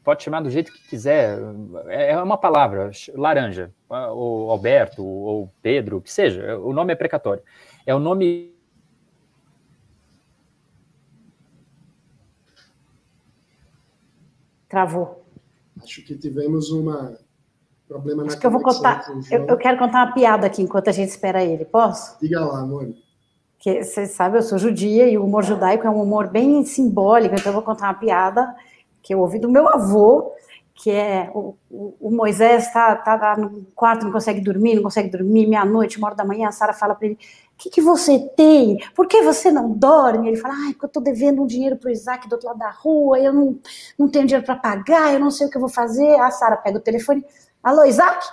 [0.02, 1.38] pode chamar do jeito que quiser,
[1.86, 7.42] é, é uma palavra, laranja, ou Alberto, ou Pedro, que seja, o nome é precatório.
[7.86, 8.52] É o nome.
[14.68, 15.24] Travou.
[15.80, 17.16] Acho que tivemos uma
[17.88, 19.04] problema Acho na que eu vou contar.
[19.30, 21.64] Eu, eu, quero contar uma piada aqui enquanto a gente espera ele.
[21.64, 22.16] Posso?
[22.20, 22.92] Diga lá, amor.
[23.58, 27.34] Que você sabe, eu sou judia e o humor judaico é um humor bem simbólico,
[27.34, 28.54] então eu vou contar uma piada
[29.02, 30.32] que eu ouvi do meu avô,
[30.74, 34.82] que é o, o, o Moisés está tá, tá no quarto, não consegue dormir, não
[34.84, 37.18] consegue dormir, meia-noite, uma hora da manhã, a Sara fala para ele, o
[37.58, 38.78] que, que você tem?
[38.94, 40.28] Por que você não dorme?
[40.28, 42.60] Ele fala, ai, porque eu estou devendo um dinheiro para o Isaac do outro lado
[42.60, 43.58] da rua, eu não,
[43.98, 46.14] não tenho dinheiro para pagar, eu não sei o que eu vou fazer.
[46.20, 47.24] A Sara pega o telefone,
[47.62, 48.26] alô, Isaac?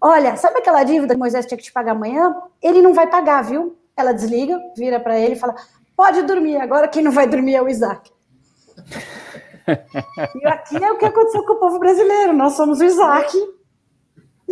[0.00, 2.34] Olha, sabe aquela dívida que Moisés tinha que te pagar amanhã?
[2.60, 3.78] Ele não vai pagar, viu?
[3.96, 5.54] Ela desliga, vira para ele e fala,
[5.96, 8.10] pode dormir, agora quem não vai dormir é o Isaac.
[10.34, 12.32] E aqui é o que aconteceu com o povo brasileiro.
[12.32, 13.32] Nós somos o Isaac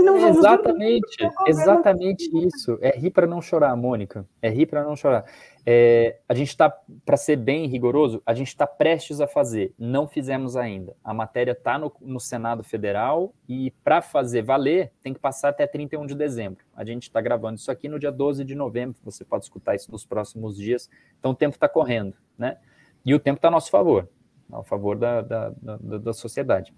[0.00, 2.78] e não vamos Exatamente, exatamente isso.
[2.80, 4.26] É rir para não chorar, Mônica.
[4.40, 5.24] É rir para não chorar.
[5.64, 9.74] É, a gente está, para ser bem rigoroso, a gente está prestes a fazer.
[9.78, 10.96] Não fizemos ainda.
[11.04, 15.66] A matéria está no, no, Senado Federal e para fazer valer tem que passar até
[15.66, 16.64] 31 de dezembro.
[16.74, 18.96] A gente está gravando isso aqui no dia 12 de novembro.
[19.04, 20.88] Você pode escutar isso nos próximos dias.
[21.18, 22.56] Então o tempo está correndo, né?
[23.04, 24.08] E o tempo está a nosso favor
[24.52, 26.74] a favor da, da, da, da sociedade.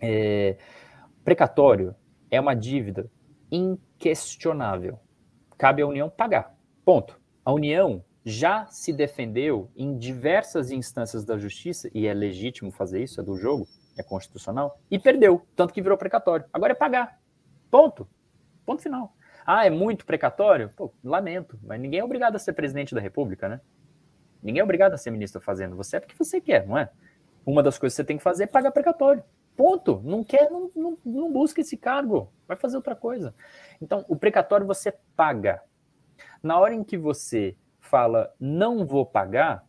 [0.00, 0.56] É,
[1.24, 1.94] precatório
[2.30, 3.10] é uma dívida
[3.50, 4.98] inquestionável.
[5.56, 6.54] Cabe à União pagar.
[6.84, 7.20] Ponto.
[7.44, 13.20] A União já se defendeu em diversas instâncias da justiça, e é legítimo fazer isso,
[13.20, 16.44] é do jogo, é constitucional, e perdeu, tanto que virou precatório.
[16.52, 17.20] Agora é pagar.
[17.70, 18.08] Ponto.
[18.64, 19.14] Ponto final.
[19.46, 20.70] Ah, é muito precatório?
[20.76, 23.60] Pô, lamento, mas ninguém é obrigado a ser presidente da República, né?
[24.42, 25.76] Ninguém é obrigado a ser ministro da Fazenda.
[25.76, 26.90] Você é porque você quer, não é?
[27.44, 29.22] Uma das coisas que você tem que fazer é pagar precatório.
[29.56, 30.00] Ponto.
[30.04, 32.30] Não quer, não, não, não busca esse cargo.
[32.46, 33.34] Vai fazer outra coisa.
[33.80, 35.62] Então, o precatório você paga.
[36.42, 39.64] Na hora em que você fala não vou pagar,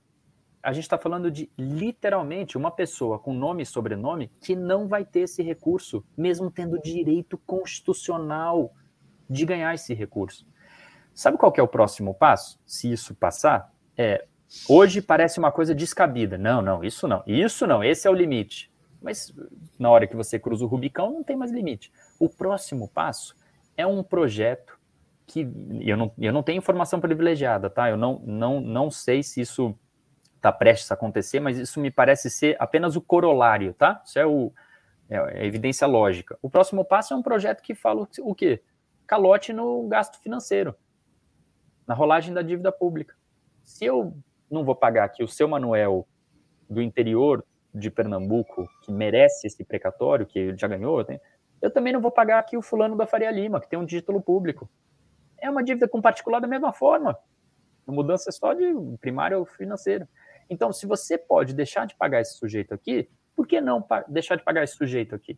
[0.61, 5.05] a gente está falando de literalmente uma pessoa com nome e sobrenome que não vai
[5.05, 8.73] ter esse recurso, mesmo tendo direito constitucional
[9.29, 10.45] de ganhar esse recurso.
[11.13, 12.59] Sabe qual é o próximo passo?
[12.65, 14.27] Se isso passar, é
[14.67, 16.37] hoje parece uma coisa descabida.
[16.37, 18.71] Não, não, isso não, isso não, esse é o limite.
[19.01, 19.33] Mas
[19.77, 21.91] na hora que você cruza o Rubicão, não tem mais limite.
[22.19, 23.35] O próximo passo
[23.75, 24.77] é um projeto
[25.25, 25.41] que
[25.81, 27.89] eu não, eu não tenho informação privilegiada, tá?
[27.89, 29.77] Eu não, não, não sei se isso
[30.35, 34.01] está prestes a acontecer, mas isso me parece ser apenas o corolário, tá?
[34.05, 34.53] Isso é, o,
[35.09, 36.39] é a evidência lógica.
[36.41, 38.63] O próximo passo é um projeto que fala o quê?
[39.05, 40.75] Calote no gasto financeiro,
[41.85, 43.15] na rolagem da dívida pública.
[43.63, 44.17] Se eu
[44.49, 46.07] não vou pagar aqui o seu Manuel
[46.69, 47.45] do interior
[47.77, 51.05] de Pernambuco, que merece esse precatório, que já ganhou,
[51.61, 54.21] eu também não vou pagar aqui o fulano da Faria Lima, que tem um título
[54.21, 54.69] público.
[55.39, 57.17] É uma dívida com particular da mesma forma.
[57.85, 58.65] A mudança é só de
[58.99, 60.07] primário financeiro.
[60.49, 64.43] Então, se você pode deixar de pagar esse sujeito aqui, por que não deixar de
[64.43, 65.37] pagar esse sujeito aqui?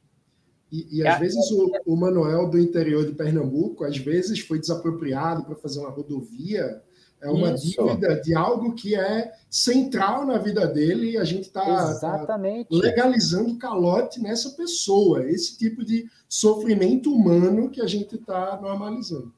[0.71, 4.59] E, e às é, vezes o, o Manuel do interior de Pernambuco, às vezes foi
[4.59, 6.81] desapropriado para fazer uma rodovia,
[7.21, 7.67] é uma Isso.
[7.67, 12.39] dívida de algo que é central na vida dele e a gente está tá
[12.71, 19.33] legalizando calote nessa pessoa, esse tipo de sofrimento humano que a gente está normalizando.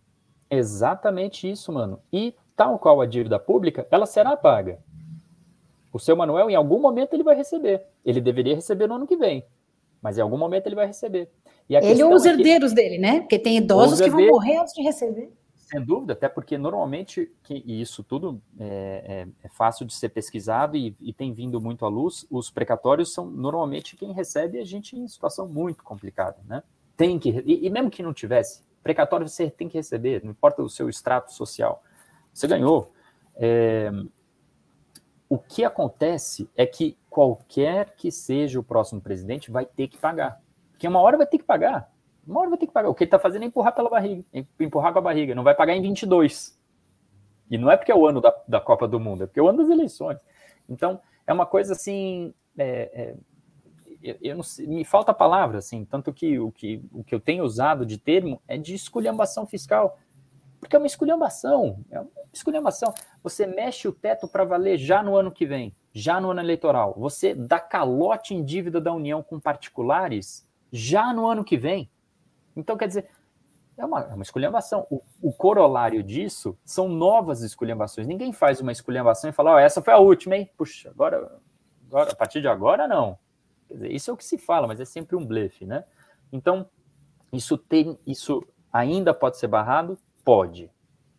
[0.49, 1.99] Exatamente isso, mano.
[2.11, 4.79] E tal qual a dívida pública, ela será paga.
[5.93, 7.85] O seu Manuel, em algum momento, ele vai receber.
[8.05, 9.45] Ele deveria receber no ano que vem,
[10.01, 11.29] mas em algum momento ele vai receber.
[11.69, 13.21] ele ou os é herdeiros dele, né?
[13.21, 15.31] Porque tem idosos que vão morrer antes de receber.
[15.71, 20.09] Sem dúvida, até porque normalmente, que, e isso tudo é, é, é fácil de ser
[20.09, 24.65] pesquisado e, e, tem vindo muito à luz, os precatórios são normalmente quem recebe a
[24.65, 26.61] gente em situação muito complicada, né?
[26.97, 30.61] Tem que, e, e mesmo que não tivesse, precatório você tem que receber, não importa
[30.61, 31.81] o seu extrato social.
[32.33, 32.91] Você ganhou.
[33.37, 33.89] É,
[35.29, 40.41] o que acontece é que qualquer que seja o próximo presidente vai ter que pagar.
[40.71, 41.90] Porque uma hora vai ter que pagar.
[42.25, 42.89] Uma hora vai ter que pagar.
[42.89, 44.23] O que ele está fazendo é empurrar pela barriga,
[44.59, 45.35] empurrar com a barriga.
[45.35, 46.59] Não vai pagar em 22.
[47.49, 49.43] E não é porque é o ano da, da Copa do Mundo, é porque é
[49.43, 50.17] o ano das eleições.
[50.69, 52.33] Então, é uma coisa assim.
[52.57, 53.15] É,
[54.03, 57.43] é, eu, sei, me falta palavra, assim, tanto que o, que o que eu tenho
[57.43, 59.99] usado de termo é de esculhambação fiscal.
[60.59, 61.83] Porque é uma esculhambação.
[61.89, 62.93] É uma esculhambação.
[63.23, 66.93] Você mexe o teto para valer já no ano que vem, já no ano eleitoral.
[66.97, 71.89] Você dá calote em dívida da União com particulares já no ano que vem.
[72.55, 73.09] Então, quer dizer,
[73.77, 74.85] é uma, é uma esculhambação.
[74.89, 78.07] O, o, corolário disso são novas esculhambações.
[78.07, 80.49] Ninguém faz uma esculhambação e fala, oh, essa foi a última, hein?
[80.57, 81.39] Puxa, agora,
[81.87, 83.17] agora, a partir de agora, não.
[83.67, 85.83] Quer dizer, isso é o que se fala, mas é sempre um blefe, né?
[86.31, 86.69] Então,
[87.31, 89.97] isso tem, isso ainda pode ser barrado?
[90.23, 90.69] Pode.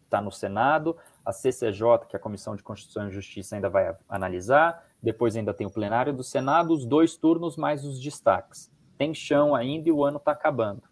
[0.05, 3.97] Está no Senado, a CCJ, que é a Comissão de Constituição e Justiça, ainda vai
[4.09, 8.71] analisar, depois ainda tem o plenário do Senado, os dois turnos mais os destaques.
[8.99, 10.83] Tem chão ainda e o ano está acabando.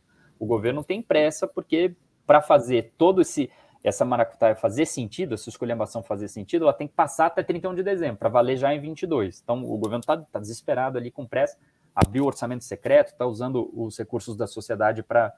[0.40, 1.94] O governo tem pressa, porque
[2.26, 3.50] para fazer todo esse
[3.82, 7.82] essa maracutaia fazer sentido, essa esculhambação fazer sentido, ela tem que passar até 31 de
[7.82, 9.40] dezembro, para valer já em 22.
[9.42, 11.56] Então, o governo está tá desesperado ali com pressa,
[11.94, 15.32] abriu o orçamento secreto, está usando os recursos da sociedade para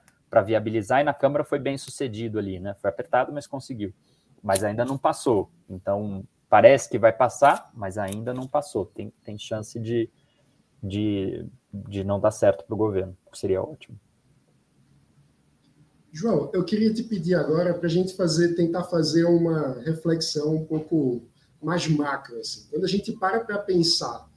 [0.44, 2.74] viabilizar, e na Câmara foi bem sucedido ali, né?
[2.80, 3.94] Foi apertado, mas conseguiu.
[4.42, 5.48] Mas ainda não passou.
[5.70, 8.86] Então, parece que vai passar, mas ainda não passou.
[8.86, 10.10] Tem, tem chance de,
[10.82, 13.96] de, de não dar certo para o governo, seria ótimo.
[16.12, 20.64] João, eu queria te pedir agora para a gente fazer, tentar fazer uma reflexão um
[20.64, 21.22] pouco
[21.62, 22.38] mais macro.
[22.38, 22.66] Assim.
[22.70, 24.30] Quando a gente para para pensar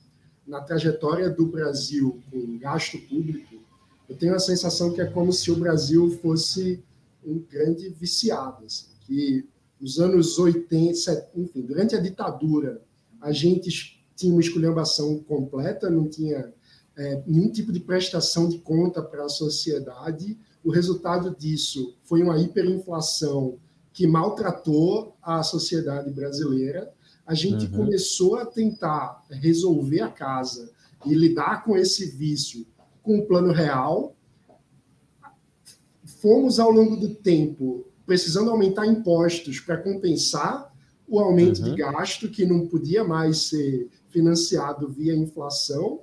[0.48, 3.56] na trajetória do Brasil com gasto público,
[4.08, 6.82] eu tenho a sensação que é como se o Brasil fosse
[7.26, 9.50] um grande viciado, assim, que
[9.82, 12.82] nos anos 80, enfim, durante a ditadura,
[13.20, 16.54] a gente tinha uma esculhambação completa, não tinha
[16.96, 20.38] é, nenhum tipo de prestação de conta para a sociedade.
[20.66, 23.60] O resultado disso foi uma hiperinflação
[23.94, 26.92] que maltratou a sociedade brasileira.
[27.24, 27.86] A gente uhum.
[27.86, 30.72] começou a tentar resolver a casa
[31.06, 32.66] e lidar com esse vício
[33.04, 34.16] com o plano real.
[36.04, 40.74] Fomos, ao longo do tempo, precisando aumentar impostos para compensar
[41.08, 41.66] o aumento uhum.
[41.66, 46.00] de gasto, que não podia mais ser financiado via inflação.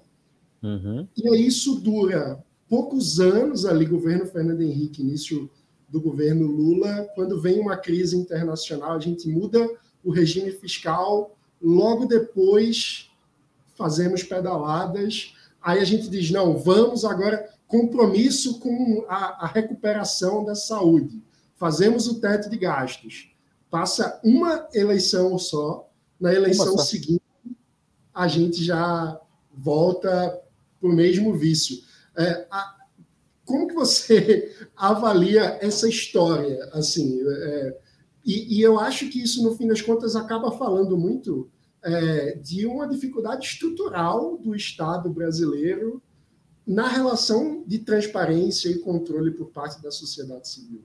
[0.62, 1.04] Uhum.
[1.16, 5.50] E aí isso dura poucos anos ali, governo Fernando Henrique, início
[5.86, 9.68] do governo Lula, quando vem uma crise internacional, a gente muda
[10.02, 13.10] o regime fiscal, logo depois
[13.74, 20.56] fazemos pedaladas Aí a gente diz, não, vamos agora, compromisso com a, a recuperação da
[20.56, 21.22] saúde.
[21.54, 23.32] Fazemos o teto de gastos.
[23.70, 25.88] Passa uma eleição só,
[26.20, 27.22] na eleição seguinte,
[28.12, 29.18] a gente já
[29.56, 30.42] volta
[30.80, 31.78] para o mesmo vício.
[32.16, 32.76] É, a,
[33.44, 36.68] como que você avalia essa história?
[36.72, 37.78] Assim, é,
[38.24, 41.50] e, e, eu acho que isso, no fim das contas, acaba falando muito
[41.82, 46.00] é, de uma dificuldade estrutural do Estado brasileiro
[46.66, 50.82] na relação de transparência e controle por parte da sociedade civil.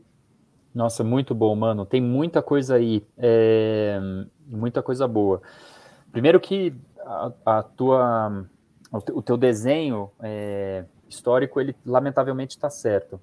[0.73, 1.86] Nossa, muito bom, mano.
[1.86, 3.99] Tem muita coisa aí, é,
[4.47, 5.41] muita coisa boa.
[6.11, 8.45] Primeiro que a, a tua,
[8.91, 13.20] o teu desenho é, histórico, ele lamentavelmente está certo.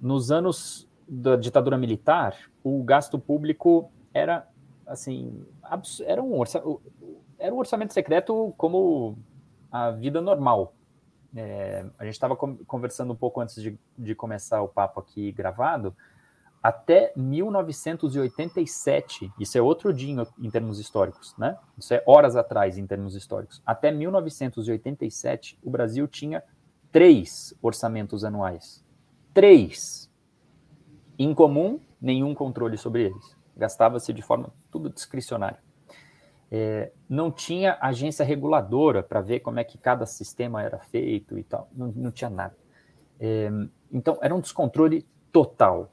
[0.00, 4.46] Nos anos da ditadura militar, o gasto público era
[4.86, 5.44] assim,
[6.04, 6.42] era um,
[7.38, 9.16] era um orçamento secreto como
[9.70, 10.74] a vida normal.
[11.34, 15.96] É, a gente estava conversando um pouco antes de, de começar o papo aqui gravado,
[16.62, 21.58] até 1987, isso é outro dia em termos históricos, né?
[21.76, 23.60] Isso é horas atrás em termos históricos.
[23.66, 26.40] Até 1987, o Brasil tinha
[26.92, 28.84] três orçamentos anuais.
[29.32, 30.10] Três.
[31.18, 33.36] Em comum, nenhum controle sobre eles.
[33.56, 35.58] Gastava-se de forma tudo discricionária.
[36.50, 41.42] É, não tinha agência reguladora para ver como é que cada sistema era feito e
[41.42, 41.68] tal.
[41.72, 42.54] Não, não tinha nada.
[43.18, 43.50] É,
[43.90, 45.90] então, era um descontrole total.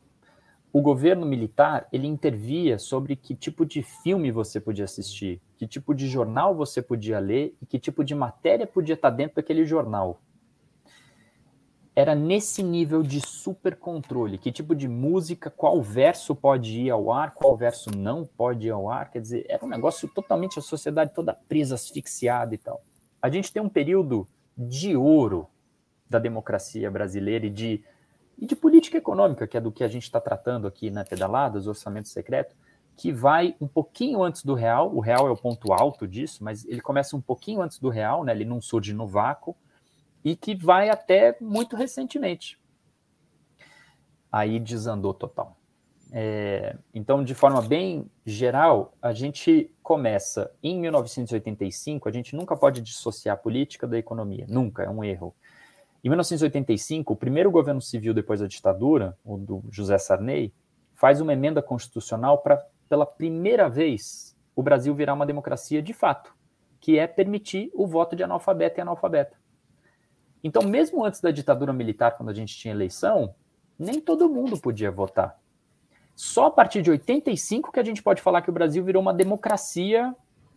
[0.71, 5.95] O governo militar, ele intervia sobre que tipo de filme você podia assistir, que tipo
[5.95, 10.19] de jornal você podia ler e que tipo de matéria podia estar dentro daquele jornal
[11.99, 14.37] era nesse nível de super controle.
[14.37, 18.69] Que tipo de música, qual verso pode ir ao ar, qual verso não pode ir
[18.69, 19.11] ao ar.
[19.11, 22.81] Quer dizer, era um negócio totalmente a sociedade toda presa, asfixiada e tal.
[23.21, 24.25] A gente tem um período
[24.57, 25.45] de ouro
[26.09, 27.83] da democracia brasileira e de,
[28.37, 31.67] e de política econômica, que é do que a gente está tratando aqui na Pedaladas,
[31.67, 32.55] orçamento secreto,
[32.95, 34.89] que vai um pouquinho antes do real.
[34.95, 38.23] O real é o ponto alto disso, mas ele começa um pouquinho antes do real,
[38.23, 38.31] né?
[38.31, 39.53] ele não surge no vácuo
[40.23, 42.59] e que vai até muito recentemente.
[44.31, 45.57] Aí desandou total.
[46.11, 52.81] É, então, de forma bem geral, a gente começa em 1985, a gente nunca pode
[52.81, 55.35] dissociar a política da economia, nunca, é um erro.
[56.03, 60.53] Em 1985, o primeiro governo civil depois da ditadura, o do José Sarney,
[60.95, 62.57] faz uma emenda constitucional para,
[62.87, 66.33] pela primeira vez, o Brasil virar uma democracia de fato,
[66.79, 69.37] que é permitir o voto de analfabeto e analfabeta.
[70.43, 73.35] Então, mesmo antes da ditadura militar, quando a gente tinha eleição,
[73.77, 75.39] nem todo mundo podia votar.
[76.15, 79.13] Só a partir de 85 que a gente pode falar que o Brasil virou uma
[79.13, 80.13] democracia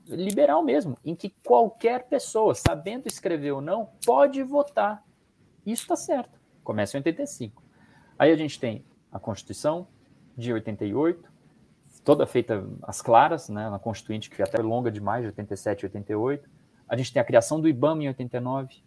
[0.09, 5.05] liberal mesmo, em que qualquer pessoa, sabendo escrever ou não, pode votar.
[5.64, 6.41] Isso está certo.
[6.64, 7.62] Começa em 85.
[8.18, 9.87] Aí a gente tem a Constituição
[10.37, 11.30] de 88,
[12.05, 16.51] toda feita às claras, né, na Constituinte, que até longa demais, de 87 e 88.
[16.89, 18.83] A gente tem a criação do IBAMA em 89,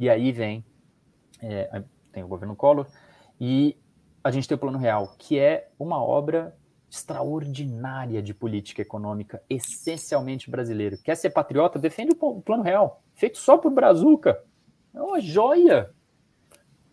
[0.00, 0.64] e aí vem,
[1.42, 2.86] é, tem o governo Collor,
[3.38, 3.76] e
[4.24, 6.56] a gente tem o Plano Real, que é uma obra
[6.90, 10.96] extraordinária de política econômica, essencialmente brasileira.
[10.96, 11.78] Quer ser patriota?
[11.78, 14.42] Defende o Plano Real, feito só por Brazuca.
[14.94, 15.90] É uma joia!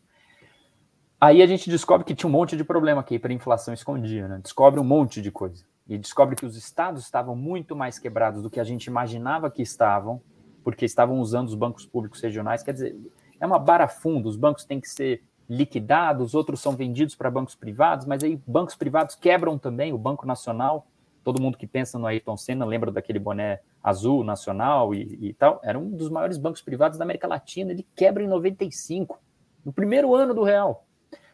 [1.21, 4.41] Aí a gente descobre que tinha um monte de problema que a inflação escondia, né?
[4.43, 5.65] Descobre um monte de coisa.
[5.89, 9.63] E descobre que os estados estavam muito mais quebrados do que a gente imaginava que
[9.63, 10.21] estavam
[10.63, 12.63] porque estavam usando os bancos públicos regionais.
[12.63, 12.97] Quer dizer,
[13.41, 18.07] é uma barafunda, os bancos têm que ser liquidados, outros são vendidos para bancos privados,
[18.07, 20.87] mas aí bancos privados quebram também, o Banco Nacional,
[21.23, 25.61] todo mundo que pensa no Ayrton Senna lembra daquele boné azul nacional e, e tal,
[25.63, 29.21] era um dos maiores bancos privados da América Latina, ele quebra em 95,
[29.65, 30.87] no primeiro ano do real.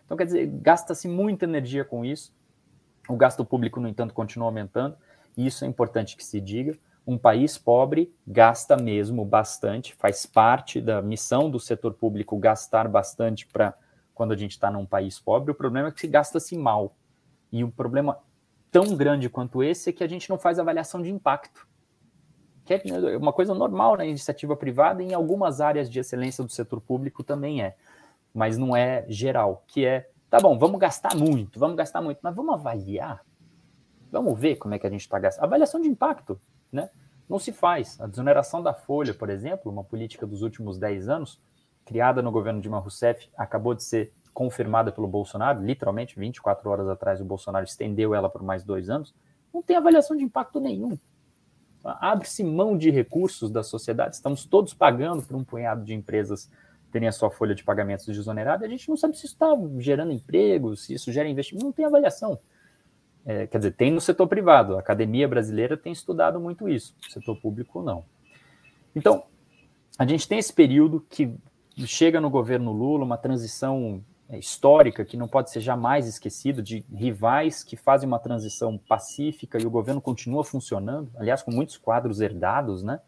[0.04, 2.34] Então, quer dizer, gasta-se muita energia com isso,
[3.08, 4.96] o gasto público, no entanto, continua aumentando,
[5.36, 6.76] e isso é importante que se diga
[7.08, 13.46] um país pobre gasta mesmo bastante, faz parte da missão do setor público gastar bastante
[13.46, 13.72] para
[14.12, 15.50] quando a gente está num país pobre.
[15.50, 16.94] O problema é que se gasta-se mal.
[17.50, 18.18] E o problema
[18.70, 21.66] tão grande quanto esse é que a gente não faz avaliação de impacto.
[22.66, 26.52] que é uma coisa normal na iniciativa privada e em algumas áreas de excelência do
[26.52, 27.74] setor público também é,
[28.34, 32.36] mas não é geral, que é, tá bom, vamos gastar muito, vamos gastar muito, mas
[32.36, 33.24] vamos avaliar,
[34.12, 35.44] vamos ver como é que a gente está gastando.
[35.44, 36.38] Avaliação de impacto,
[36.72, 36.90] né?
[37.28, 38.00] Não se faz.
[38.00, 41.38] A desoneração da folha, por exemplo, uma política dos últimos 10 anos,
[41.84, 47.20] criada no governo Dilma Rousseff, acabou de ser confirmada pelo Bolsonaro, literalmente 24 horas atrás
[47.20, 49.12] o Bolsonaro estendeu ela por mais dois anos,
[49.52, 50.96] não tem avaliação de impacto nenhum.
[51.82, 56.48] Abre-se mão de recursos da sociedade, estamos todos pagando por um punhado de empresas
[56.92, 59.48] terem a sua folha de pagamentos desonerada, a gente não sabe se isso está
[59.78, 62.38] gerando empregos, se isso gera investimento, não tem avaliação.
[63.28, 67.36] É, quer dizer, tem no setor privado, a academia brasileira tem estudado muito isso, setor
[67.36, 68.02] público não.
[68.96, 69.24] Então,
[69.98, 71.30] a gente tem esse período que
[71.86, 76.82] chega no governo Lula, uma transição é, histórica que não pode ser jamais esquecido, de
[76.90, 82.22] rivais que fazem uma transição pacífica e o governo continua funcionando, aliás, com muitos quadros
[82.22, 82.98] herdados, né?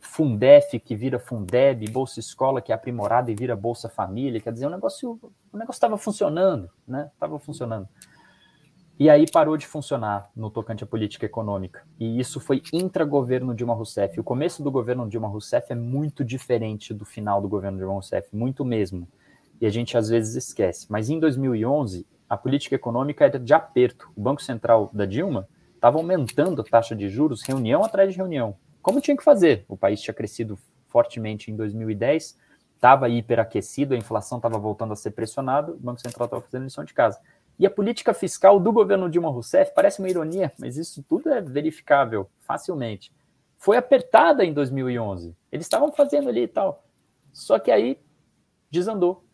[0.00, 4.66] Fundef que vira Fundeb, Bolsa Escola que é aprimorada e vira Bolsa Família, quer dizer,
[4.66, 5.20] o negócio
[5.52, 7.10] o negócio estava funcionando, né?
[7.12, 7.86] Estava funcionando.
[9.02, 11.84] E aí parou de funcionar no tocante à política econômica.
[11.98, 14.20] E isso foi intra-governo Dilma Rousseff.
[14.20, 18.28] O começo do governo Dilma Rousseff é muito diferente do final do governo Dilma Rousseff,
[18.32, 19.08] muito mesmo.
[19.60, 20.86] E a gente às vezes esquece.
[20.88, 24.08] Mas em 2011, a política econômica era de aperto.
[24.14, 28.54] O Banco Central da Dilma estava aumentando a taxa de juros, reunião atrás de reunião.
[28.80, 29.64] Como tinha que fazer?
[29.68, 32.38] O país tinha crescido fortemente em 2010,
[32.76, 36.84] estava hiperaquecido, a inflação estava voltando a ser pressionada, o Banco Central estava fazendo lição
[36.84, 37.18] de casa.
[37.58, 41.40] E a política fiscal do governo Dilma Rousseff parece uma ironia, mas isso tudo é
[41.40, 43.12] verificável facilmente.
[43.58, 45.36] Foi apertada em 2011.
[45.50, 46.84] Eles estavam fazendo ali e tal.
[47.32, 48.00] Só que aí
[48.70, 49.24] desandou.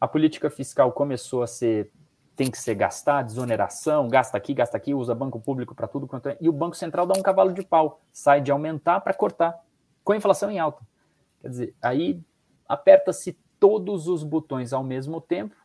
[0.00, 1.90] A política fiscal começou a ser
[2.36, 6.28] tem que ser gastar, desoneração, gasta aqui, gasta aqui, usa banco público para tudo quanto
[6.28, 6.36] é.
[6.38, 9.58] E o Banco Central dá um cavalo de pau, sai de aumentar para cortar,
[10.04, 10.86] com a inflação em alta.
[11.40, 12.20] Quer dizer, aí
[12.68, 15.56] aperta-se todos os botões ao mesmo tempo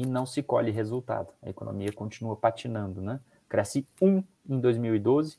[0.00, 1.28] e não se colhe resultado.
[1.42, 3.20] A economia continua patinando, né?
[3.46, 5.36] Cresce 1 em 2012,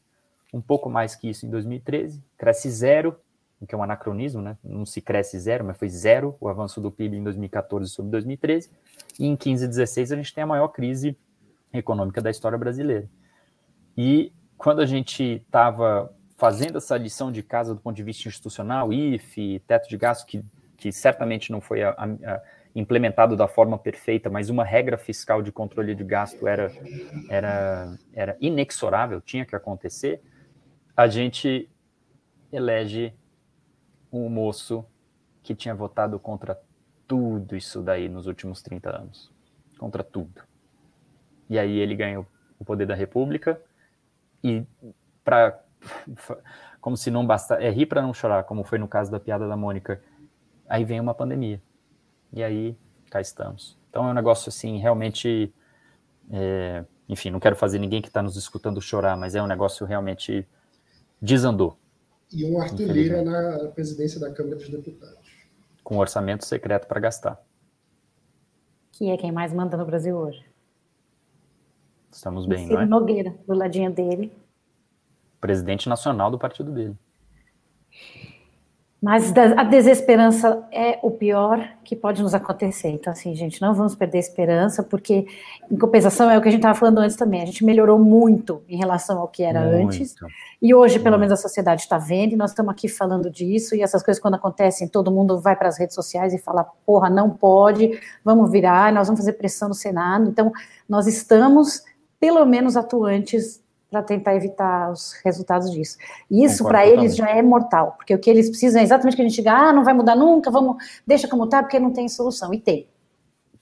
[0.54, 3.18] um pouco mais que isso em 2013, cresce zero,
[3.60, 4.58] o que é um anacronismo, né?
[4.64, 8.70] Não se cresce zero, mas foi zero o avanço do PIB em 2014 sobre 2013,
[9.20, 11.18] e em 15 e 16 a gente tem a maior crise
[11.74, 13.10] econômica da história brasileira.
[13.98, 18.94] E quando a gente estava fazendo essa lição de casa do ponto de vista institucional,
[18.94, 20.44] IFE, teto de gasto, que,
[20.78, 22.42] que certamente não foi a, a
[22.74, 26.72] implementado da forma perfeita, mas uma regra fiscal de controle de gasto era,
[27.30, 30.22] era, era inexorável, tinha que acontecer,
[30.96, 31.70] a gente
[32.52, 33.14] elege
[34.12, 34.86] um moço
[35.44, 36.60] que tinha votado contra
[37.08, 39.32] tudo isso daí nos últimos 30 anos.
[39.78, 40.44] Contra tudo.
[41.50, 42.26] E aí ele ganha
[42.60, 43.60] o poder da República
[44.44, 44.64] e
[45.24, 45.60] para
[46.80, 49.48] como se não basta é rir para não chorar, como foi no caso da piada
[49.48, 50.02] da Mônica.
[50.70, 51.62] Aí vem uma pandemia
[52.34, 52.78] e aí
[53.10, 53.78] cá estamos.
[53.90, 55.54] Então é um negócio assim, realmente.
[56.32, 59.86] É, enfim, não quero fazer ninguém que está nos escutando chorar, mas é um negócio
[59.86, 60.48] realmente
[61.22, 61.78] desandou.
[62.32, 65.20] E um Arthur Lira na presidência da Câmara dos Deputados.
[65.84, 67.42] Com orçamento secreto para gastar.
[68.94, 70.46] Que é quem mais manda no Brasil hoje.
[72.10, 72.86] Estamos bem, Ciro não é?
[72.86, 74.32] Nogueira, do ladinho dele.
[75.40, 76.96] Presidente nacional do partido dele.
[79.02, 82.90] Mas a desesperança é o pior que pode nos acontecer.
[82.90, 85.26] Então, assim, gente, não vamos perder a esperança, porque,
[85.72, 87.42] em compensação, é o que a gente estava falando antes também.
[87.42, 89.88] A gente melhorou muito em relação ao que era muito.
[89.88, 90.14] antes.
[90.62, 93.76] E hoje, pelo menos, a sociedade está vendo, e nós estamos aqui falando disso.
[93.76, 97.10] E essas coisas, quando acontecem, todo mundo vai para as redes sociais e fala: porra,
[97.10, 100.30] não pode, vamos virar, nós vamos fazer pressão no Senado.
[100.30, 100.52] Então,
[100.88, 101.84] nós estamos,
[102.20, 103.62] pelo menos, atuantes
[103.92, 105.98] para tentar evitar os resultados disso.
[106.30, 109.22] E isso para eles já é mortal, porque o que eles precisam é exatamente que
[109.22, 112.08] a gente diga, ah, não vai mudar nunca, vamos, deixa como tá, porque não tem
[112.08, 112.54] solução.
[112.54, 112.88] E tem.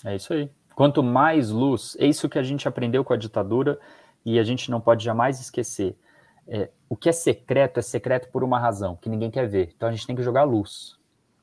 [0.05, 0.47] É isso aí.
[0.75, 3.79] Quanto mais luz, é isso que a gente aprendeu com a ditadura
[4.23, 5.97] e a gente não pode jamais esquecer.
[6.47, 9.73] É, o que é secreto é secreto por uma razão, que ninguém quer ver.
[9.75, 10.95] Então a gente tem que jogar luz.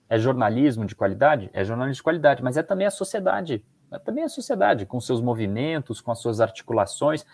[0.09, 1.51] É jornalismo de qualidade?
[1.53, 3.65] É jornalismo de qualidade, mas é também a sociedade.
[3.91, 7.27] É também a sociedade, com seus movimentos, com as suas articulações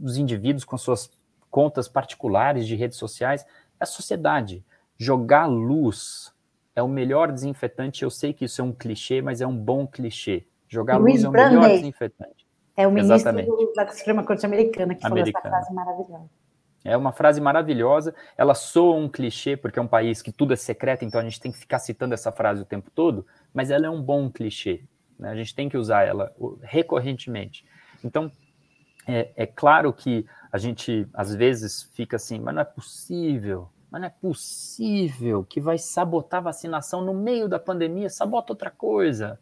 [0.00, 1.10] os indivíduos com suas
[1.50, 3.44] contas particulares de redes sociais,
[3.78, 4.64] é a sociedade.
[4.96, 6.32] Jogar luz
[6.74, 8.02] é o melhor desinfetante.
[8.02, 10.46] Eu sei que isso é um clichê, mas é um bom clichê.
[10.68, 12.46] Jogar Luiz luz é o melhor desinfetante.
[12.76, 13.74] É o ministro Exatamente.
[13.74, 15.42] da Suprema Corte Americana que Americana.
[15.42, 16.30] falou essa frase maravilhosa.
[16.84, 18.14] É uma frase maravilhosa.
[18.36, 21.40] Ela soa um clichê, porque é um país que tudo é secreto, então a gente
[21.40, 24.84] tem que ficar citando essa frase o tempo todo, mas ela é um bom clichê.
[25.18, 25.30] Né?
[25.30, 27.64] A gente tem que usar ela recorrentemente.
[28.02, 28.30] Então,
[29.06, 34.00] é, é claro que a gente às vezes fica assim, mas não é possível, mas
[34.00, 39.38] não é possível que vai sabotar vacinação no meio da pandemia, sabota outra coisa.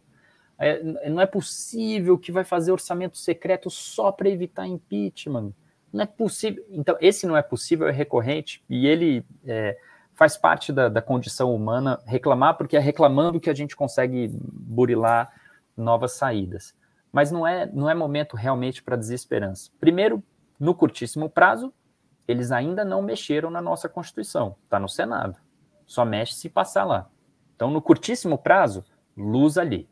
[0.58, 5.52] É, não é possível que vai fazer orçamento secreto só para evitar impeachment.
[5.92, 6.64] Não é possível.
[6.70, 9.76] Então, esse não é possível, é recorrente, e ele é,
[10.14, 15.32] faz parte da, da, condição humana reclamar, porque é reclamando que a gente consegue burilar
[15.76, 16.74] novas saídas.
[17.12, 19.70] Mas não é, não é momento realmente para desesperança.
[19.78, 20.22] Primeiro,
[20.58, 21.72] no curtíssimo prazo,
[22.26, 25.36] eles ainda não mexeram na nossa Constituição, está no Senado.
[25.86, 27.10] Só mexe se passar lá.
[27.54, 28.84] Então, no curtíssimo prazo,
[29.16, 29.88] luz ali.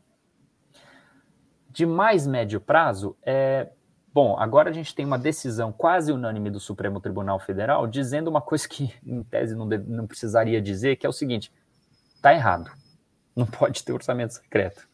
[1.69, 3.69] De mais médio prazo, é.
[4.13, 8.41] Bom, agora a gente tem uma decisão quase unânime do Supremo Tribunal Federal dizendo uma
[8.41, 11.53] coisa que, em tese, não, deve, não precisaria dizer, que é o seguinte:
[12.15, 12.69] está errado.
[13.33, 14.85] Não pode ter orçamento secreto.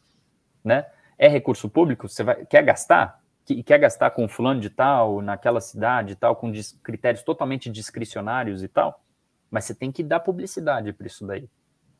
[0.62, 0.86] Né?
[1.18, 2.08] É recurso público?
[2.08, 3.20] Você vai, quer gastar?
[3.54, 6.52] que quer gastar com fulano de tal, naquela cidade e tal, com
[6.82, 9.02] critérios totalmente discricionários e tal,
[9.50, 11.48] mas você tem que dar publicidade para isso daí.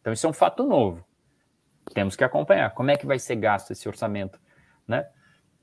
[0.00, 1.04] Então isso é um fato novo.
[1.94, 2.70] Temos que acompanhar.
[2.74, 4.38] Como é que vai ser gasto esse orçamento,
[4.86, 5.08] né?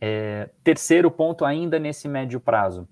[0.01, 2.87] É, terceiro ponto ainda nesse médio prazo.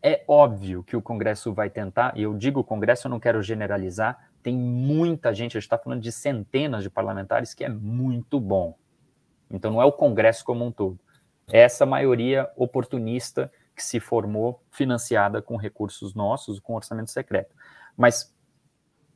[0.00, 4.30] É óbvio que o Congresso vai tentar, e eu digo Congresso, eu não quero generalizar,
[4.42, 8.76] tem muita gente, a gente está falando de centenas de parlamentares, que é muito bom.
[9.52, 10.98] Então não é o Congresso como um todo
[11.50, 17.54] essa maioria oportunista que se formou financiada com recursos nossos, com orçamento secreto.
[17.96, 18.34] Mas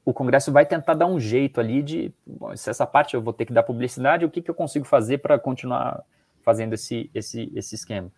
[0.04, 3.32] o Congresso vai tentar dar um jeito ali de, bom, se essa parte eu vou
[3.32, 6.04] ter que dar publicidade, o que, que eu consigo fazer para continuar
[6.42, 8.10] fazendo esse, esse, esse esquema?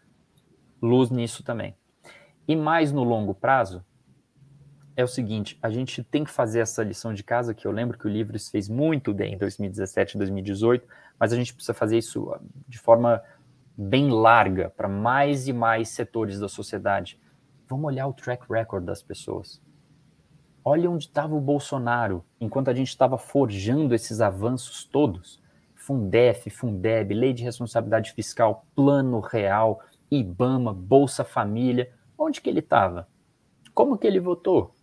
[0.82, 1.74] Luz nisso também.
[2.46, 3.84] E mais no longo prazo,
[4.96, 7.96] é o seguinte, a gente tem que fazer essa lição de casa, que eu lembro
[7.96, 10.86] que o Livres fez muito bem em 2017 e 2018,
[11.18, 12.34] mas a gente precisa fazer isso
[12.66, 13.22] de forma
[13.76, 17.20] bem larga para mais e mais setores da sociedade.
[17.68, 19.62] Vamos olhar o track record das pessoas.
[20.64, 25.42] Olha onde estava o Bolsonaro enquanto a gente estava forjando esses avanços todos.
[25.74, 31.90] Fundef, Fundeb, Lei de Responsabilidade Fiscal, Plano Real, IBAMA, Bolsa Família.
[32.18, 33.08] Onde que ele estava?
[33.72, 34.74] Como que ele votou?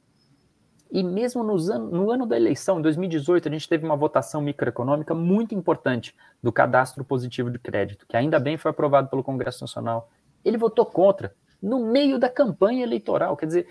[0.92, 5.14] E mesmo an no ano da eleição, em 2018, a gente teve uma votação microeconômica
[5.14, 10.10] muito importante do cadastro positivo de crédito, que ainda bem foi aprovado pelo Congresso Nacional.
[10.44, 13.68] Ele votou contra, no meio da campanha eleitoral, quer dizer,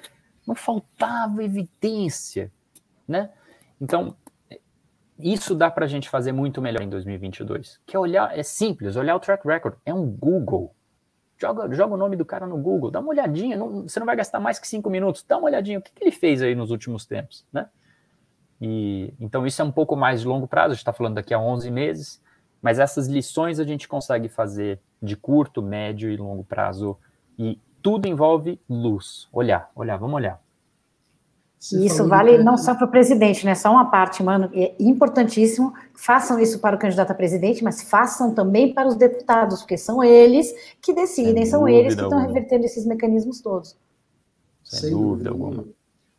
[0.46, 2.50] não faltava evidência,
[3.06, 3.30] né?
[3.80, 4.16] Então,
[5.18, 7.80] isso dá para a gente fazer muito melhor em 2022.
[7.86, 10.74] Que é olhar, é simples, olhar o track record, é um Google.
[11.36, 14.14] Joga, joga o nome do cara no Google, dá uma olhadinha, não, você não vai
[14.14, 16.70] gastar mais que cinco minutos, dá uma olhadinha, o que, que ele fez aí nos
[16.70, 17.68] últimos tempos, né?
[18.60, 21.34] E, então isso é um pouco mais de longo prazo, a gente está falando daqui
[21.34, 22.22] a 11 meses,
[22.62, 26.96] mas essas lições a gente consegue fazer de curto, médio e longo prazo,
[27.38, 30.40] e tudo envolve luz, olhar, olhar, vamos olhar.
[31.72, 33.54] E isso vale não só para o presidente, né?
[33.54, 35.72] Só uma parte, mano, é importantíssimo.
[35.94, 40.04] Façam isso para o candidato a presidente, mas façam também para os deputados, porque são
[40.04, 40.52] eles
[40.82, 43.76] que decidem, são eles que estão revertendo esses mecanismos todos.
[44.62, 45.64] Sem, Sem dúvida, dúvida alguma.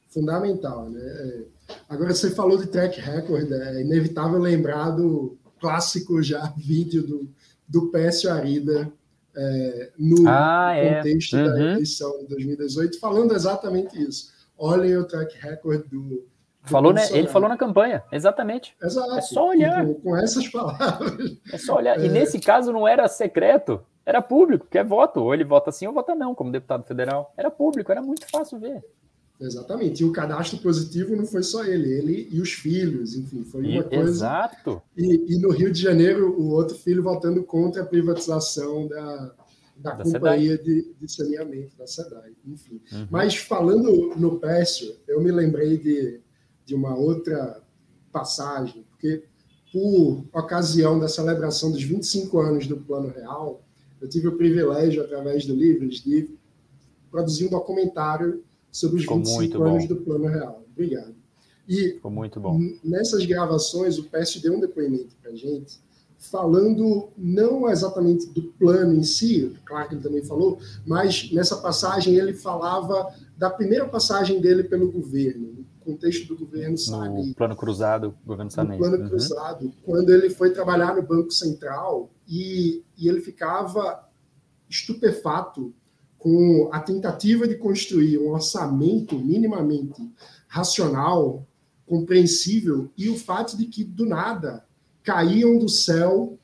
[0.10, 1.02] Fundamental, né?
[1.02, 1.44] É,
[1.90, 7.30] agora, você falou de track record, é inevitável lembrar do clássico já vídeo do,
[7.68, 8.92] do Pécio Arida
[9.36, 10.96] é, no ah, é.
[10.96, 11.44] contexto é.
[11.44, 11.54] uhum.
[11.54, 16.02] da eleição de 2018, falando exatamente isso olhem o track record do.
[16.02, 16.26] do
[16.64, 17.08] falou, né?
[17.12, 18.76] Ele falou na campanha, exatamente.
[18.82, 19.16] Exato.
[19.16, 19.86] É só olhar.
[19.86, 21.38] Com, com essas palavras.
[21.52, 22.00] É só olhar.
[22.00, 22.06] É...
[22.06, 25.22] E nesse caso não era secreto, era público, que é voto.
[25.22, 27.34] Ou ele vota sim ou vota não, como deputado federal.
[27.38, 28.84] Era público, era muito fácil ver.
[29.40, 30.02] Exatamente.
[30.02, 33.80] E o cadastro positivo não foi só ele, ele e os filhos, enfim, foi uma
[33.80, 34.04] e, coisa.
[34.04, 34.82] Exato.
[34.96, 39.36] E, e, no Rio de Janeiro, o outro filho votando contra a privatização da,
[39.76, 42.82] da, da companhia de, de, saneamento da SEDAI, enfim.
[42.92, 43.08] Uhum.
[43.10, 46.22] Mas falando no Pécio, eu me lembrei de,
[46.66, 47.62] de uma outra
[48.12, 49.24] passagem, porque
[49.72, 53.62] por ocasião da celebração dos 25 anos do Plano Real,
[54.02, 56.30] eu tive o privilégio, através do Livros, de
[57.12, 60.64] produzir um documentário sobre os Ficou 25 anos do Plano Real.
[60.72, 61.16] Obrigado.
[61.68, 62.60] E Ficou muito bom.
[62.84, 65.80] nessas gravações, o Pécio deu um depoimento para gente,
[66.30, 72.16] falando não exatamente do plano em si, claro que ele também falou, mas nessa passagem
[72.16, 77.28] ele falava da primeira passagem dele pelo governo, no contexto do governo Sarney.
[77.28, 78.78] No plano cruzado, governo Sarney.
[78.78, 79.10] No plano uhum.
[79.10, 84.04] cruzado, quando ele foi trabalhar no Banco Central e, e ele ficava
[84.70, 85.74] estupefato
[86.18, 90.12] com a tentativa de construir um orçamento minimamente
[90.48, 91.46] racional,
[91.86, 94.65] compreensível, e o fato de que, do nada,
[95.06, 96.38] caíam do céu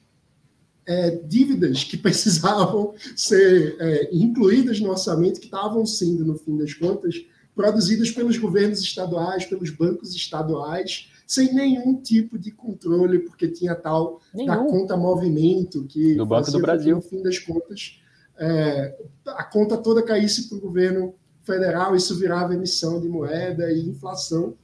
[0.85, 6.73] é, dívidas que precisavam ser é, incluídas no orçamento, que estavam sendo, no fim das
[6.73, 7.15] contas,
[7.53, 14.21] produzidas pelos governos estaduais, pelos bancos estaduais, sem nenhum tipo de controle, porque tinha tal
[14.33, 14.47] nenhum.
[14.47, 18.01] da conta movimento que do Banco do Brasil, no fim das contas,
[18.37, 18.97] é,
[19.27, 24.55] a conta toda caísse para o governo federal, isso virava emissão de moeda e inflação.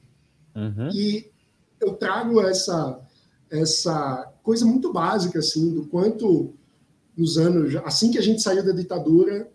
[0.54, 0.88] Uhum.
[0.92, 1.30] E
[1.80, 3.00] eu trago essa
[3.50, 6.54] essa coisa muito básica assim do quanto
[7.16, 9.50] nos anos assim que a gente saiu da ditadura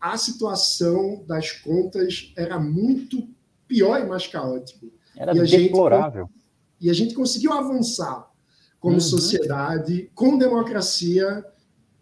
[0.00, 3.28] a situação das contas era muito
[3.66, 4.86] pior e mais caótica.
[5.16, 6.26] Era e deplorável.
[6.26, 6.36] Gente,
[6.80, 8.30] e a gente conseguiu avançar
[8.78, 9.00] como uhum.
[9.00, 11.44] sociedade, com democracia,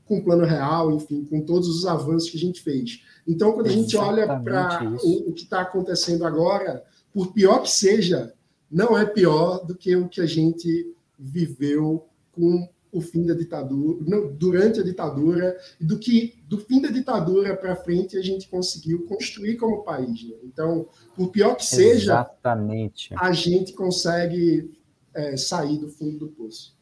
[0.04, 3.02] com plano real, enfim, com todos os avanços que a gente fez.
[3.26, 7.70] Então, quando a gente olha para o, o, que está acontecendo agora, por pior que
[7.70, 8.34] seja,
[8.70, 13.98] não é pior do que o que a gente viveu com o fim da ditadura,
[14.32, 19.04] durante a ditadura, e do que do fim da ditadura para frente a gente conseguiu
[19.06, 20.28] construir como país.
[20.28, 20.36] Né?
[20.44, 23.12] Então, por pior que seja, Exatamente.
[23.18, 24.72] a gente consegue
[25.12, 26.74] é, sair do fundo do poço.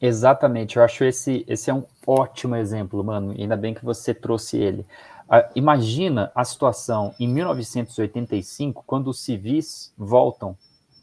[0.00, 3.34] Exatamente, eu acho esse, esse é um ótimo exemplo, mano.
[3.36, 4.86] Ainda bem que você trouxe ele.
[5.28, 10.56] Uh, imagina a situação em 1985, quando os civis voltam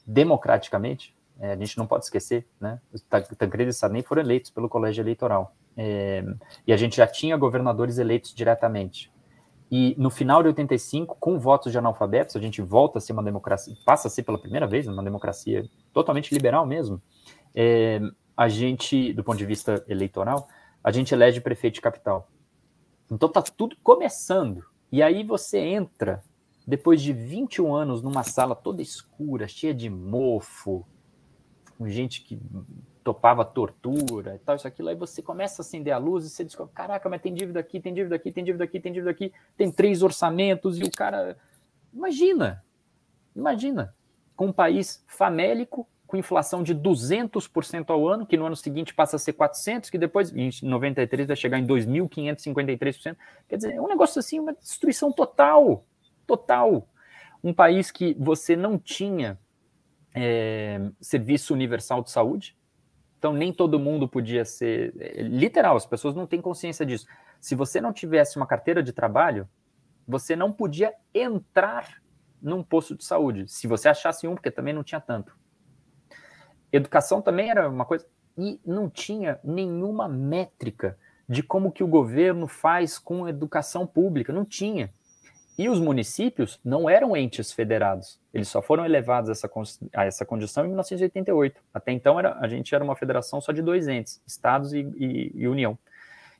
[0.08, 2.80] democraticamente é, a gente não pode esquecer, né?
[3.38, 5.54] Tancredo e Sarney foram eleitos pelo colégio eleitoral.
[5.76, 6.24] É,
[6.66, 9.12] e a gente já tinha governadores eleitos diretamente.
[9.70, 13.24] E no final de 85, com votos de analfabetos, a gente volta a ser uma
[13.24, 17.02] democracia, passa a ser pela primeira vez uma democracia totalmente liberal mesmo.
[17.54, 18.00] É,
[18.38, 20.48] a gente, do ponto de vista eleitoral,
[20.84, 22.30] a gente elege prefeito de capital.
[23.12, 24.64] Então tá tudo começando.
[24.92, 26.24] E aí você entra,
[26.66, 30.86] depois de 21 anos, numa sala toda escura, cheia de mofo,
[31.78, 32.39] com gente que
[33.03, 36.43] topava tortura e tal, isso aquilo, aí você começa a acender a luz e você
[36.43, 39.32] descobre, caraca, mas tem dívida aqui, tem dívida aqui, tem dívida aqui, tem dívida aqui,
[39.55, 41.38] tem três orçamentos, e o cara.
[41.93, 42.63] Imagina!
[43.36, 43.93] Imagina!
[44.36, 49.17] Com um país famélico, com inflação de 200% ao ano, que no ano seguinte passa
[49.17, 53.15] a ser 400, que depois, em 93, vai chegar em 2.553%.
[53.47, 55.86] Quer dizer, é um negócio assim, uma destruição total.
[56.26, 56.88] Total.
[57.43, 59.38] Um país que você não tinha
[60.16, 62.57] é, serviço universal de saúde.
[63.20, 64.93] Então, nem todo mundo podia ser.
[64.97, 67.05] É, literal, as pessoas não têm consciência disso.
[67.41, 69.47] Se você não tivesse uma carteira de trabalho,
[70.07, 72.01] você não podia entrar
[72.41, 73.45] num posto de saúde.
[73.47, 75.36] Se você achasse um, porque também não tinha tanto.
[76.72, 78.07] Educação também era uma coisa.
[78.38, 80.97] E não tinha nenhuma métrica
[81.28, 84.32] de como que o governo faz com educação pública.
[84.32, 84.89] Não tinha.
[85.58, 89.49] E os municípios não eram entes federados, eles só foram elevados a essa,
[89.93, 91.62] a essa condição em 1988.
[91.74, 95.32] Até então, era, a gente era uma federação só de dois entes, estados e, e,
[95.34, 95.78] e União.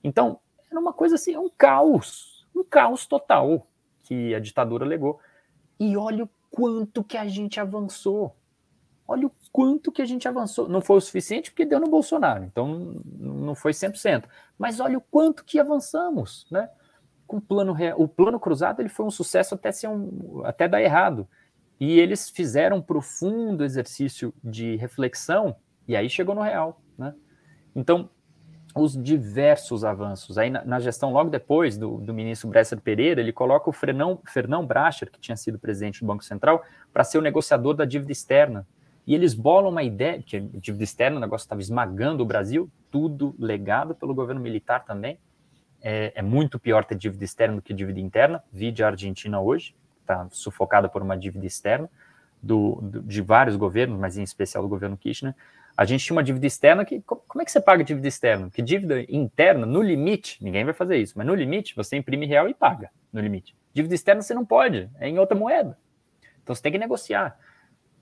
[0.04, 0.40] Então,
[0.70, 3.66] era uma coisa assim, um caos, um caos total
[4.04, 5.20] que a ditadura legou.
[5.80, 8.36] E olha o quanto que a gente avançou.
[9.08, 10.68] Olha o quanto que a gente avançou.
[10.68, 14.26] Não foi o suficiente porque deu no Bolsonaro, então não foi 100%.
[14.58, 16.70] Mas olha o quanto que avançamos, né?
[17.28, 20.82] Com o plano o plano cruzado ele foi um sucesso até ser um até dar
[20.82, 21.28] errado.
[21.80, 25.56] E eles fizeram um profundo exercício de reflexão
[25.88, 27.14] e aí chegou no real né?
[27.76, 28.10] Então
[28.74, 30.38] os diversos avanços.
[30.38, 34.20] Aí na, na gestão logo depois do, do ministro Bresser Pereira ele coloca o Fernão
[34.28, 36.64] Fernão Bracher que tinha sido presidente do Banco Central
[36.94, 38.68] para ser o negociador da dívida externa.
[39.08, 42.70] E eles bolam uma ideia que a dívida externa o negócio estava esmagando o Brasil
[42.90, 45.20] tudo legado pelo governo militar também
[45.88, 48.44] é, é, muito pior ter dívida externa do que dívida interna.
[48.52, 51.88] Vide a Argentina hoje, está sufocada por uma dívida externa
[52.42, 55.36] do, do, de vários governos, mas em especial do governo Kirchner.
[55.78, 57.02] A gente tinha uma dívida externa que.
[57.02, 58.50] Como é que você paga dívida externa?
[58.50, 62.50] Que dívida interna, no limite, ninguém vai fazer isso, mas no limite você imprime real
[62.50, 63.56] e paga, no limite.
[63.72, 65.78] Dívida externa você não pode, é em outra moeda.
[66.42, 67.38] Então você tem que negociar.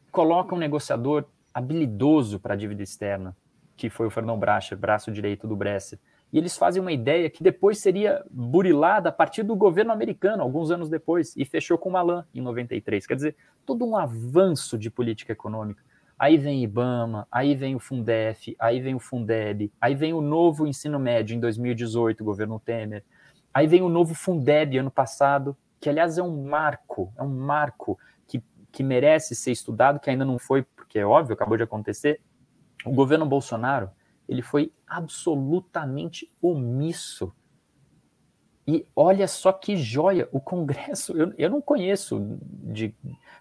[0.09, 3.36] Coloca um negociador habilidoso para a dívida externa,
[3.75, 5.99] que foi o Fernão Bracher, braço direito do Bresser
[6.34, 10.71] e eles fazem uma ideia que depois seria burilada a partir do governo americano, alguns
[10.71, 13.05] anos depois, e fechou com Malan em 93.
[13.05, 15.84] Quer dizer, todo um avanço de política econômica.
[16.17, 20.65] Aí vem IBAMA, aí vem o Fundef, aí vem o Fundeb, aí vem o novo
[20.65, 23.03] ensino médio em 2018, governo Temer.
[23.53, 27.99] Aí vem o novo Fundeb ano passado, que aliás é um marco, é um marco
[28.25, 32.19] que, que merece ser estudado, que ainda não foi, porque é óbvio, acabou de acontecer.
[32.84, 33.91] O governo Bolsonaro
[34.28, 37.34] ele foi absolutamente omisso.
[38.65, 42.95] E olha só que joia, o Congresso, eu, eu não conheço, de,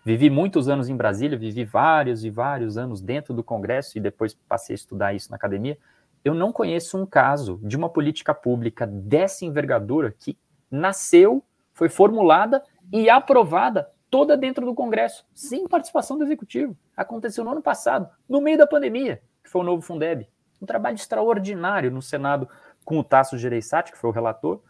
[0.05, 4.35] vivi muitos anos em Brasília, vivi vários e vários anos dentro do Congresso e depois
[4.35, 5.78] passei a estudar isso na academia.
[6.24, 10.37] eu não conheço um caso de uma política pública dessa envergadura que
[10.68, 12.62] nasceu, foi formulada
[12.93, 16.76] e aprovada toda dentro do Congresso, sem participação do Executivo.
[16.97, 20.28] Aconteceu no ano passado, no meio da pandemia, que foi o novo Fundeb.
[20.63, 22.49] Um trabalho extraordinário no Senado
[22.85, 24.63] com o Tasso Gereissati, que foi o relator,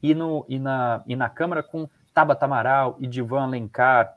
[0.00, 4.16] e, no, e, na, e na Câmara com Tabata Amaral, Edivan Alencar,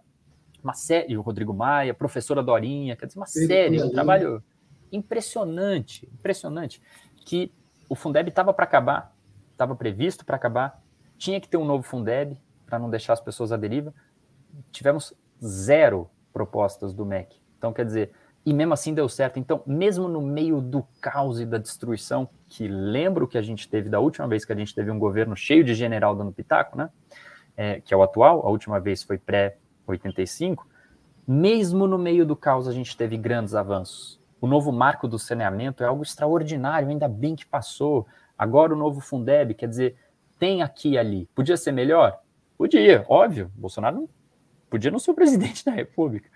[0.64, 4.44] uma série, o Rodrigo Maia, professora Dorinha, quer dizer, uma série, um trabalho
[4.92, 6.82] impressionante, impressionante,
[7.26, 7.52] que
[7.90, 9.14] o Fundeb estava para acabar,
[9.52, 10.82] estava previsto para acabar,
[11.18, 13.94] tinha que ter um novo Fundeb para não deixar as pessoas à deriva.
[14.72, 15.14] Tivemos
[15.44, 17.42] zero propostas do MEC.
[17.58, 18.12] Então, quer dizer,
[18.46, 19.40] e mesmo assim deu certo.
[19.40, 23.90] Então, mesmo no meio do caos e da destruição, que lembro que a gente teve
[23.90, 26.90] da última vez que a gente teve um governo cheio de general dando pitaco, né?
[27.56, 30.64] É, que é o atual, a última vez foi pré-85,
[31.28, 34.20] mesmo no meio do caos a gente teve grandes avanços.
[34.42, 38.06] O novo marco do saneamento é algo extraordinário, ainda bem que passou.
[38.38, 39.96] Agora o novo Fundeb, quer dizer,
[40.38, 41.30] tem aqui e ali.
[41.34, 42.20] Podia ser melhor?
[42.58, 43.50] Podia, óbvio.
[43.56, 44.10] Bolsonaro não,
[44.70, 46.30] podia não ser o presidente da República.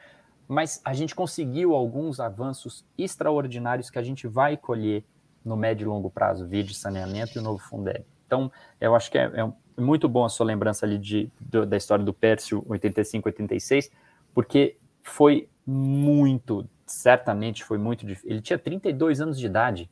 [0.48, 5.04] Mas a gente conseguiu alguns avanços extraordinários que a gente vai colher
[5.44, 8.06] no médio e longo prazo, de saneamento e o novo Fundeb.
[8.26, 11.78] Então, eu acho que é, é muito bom a sua lembrança ali de, de, da
[11.78, 13.92] história do Pércio 85, 86,
[14.34, 18.30] porque foi muito, certamente foi muito difícil.
[18.30, 19.90] Ele tinha 32 anos de idade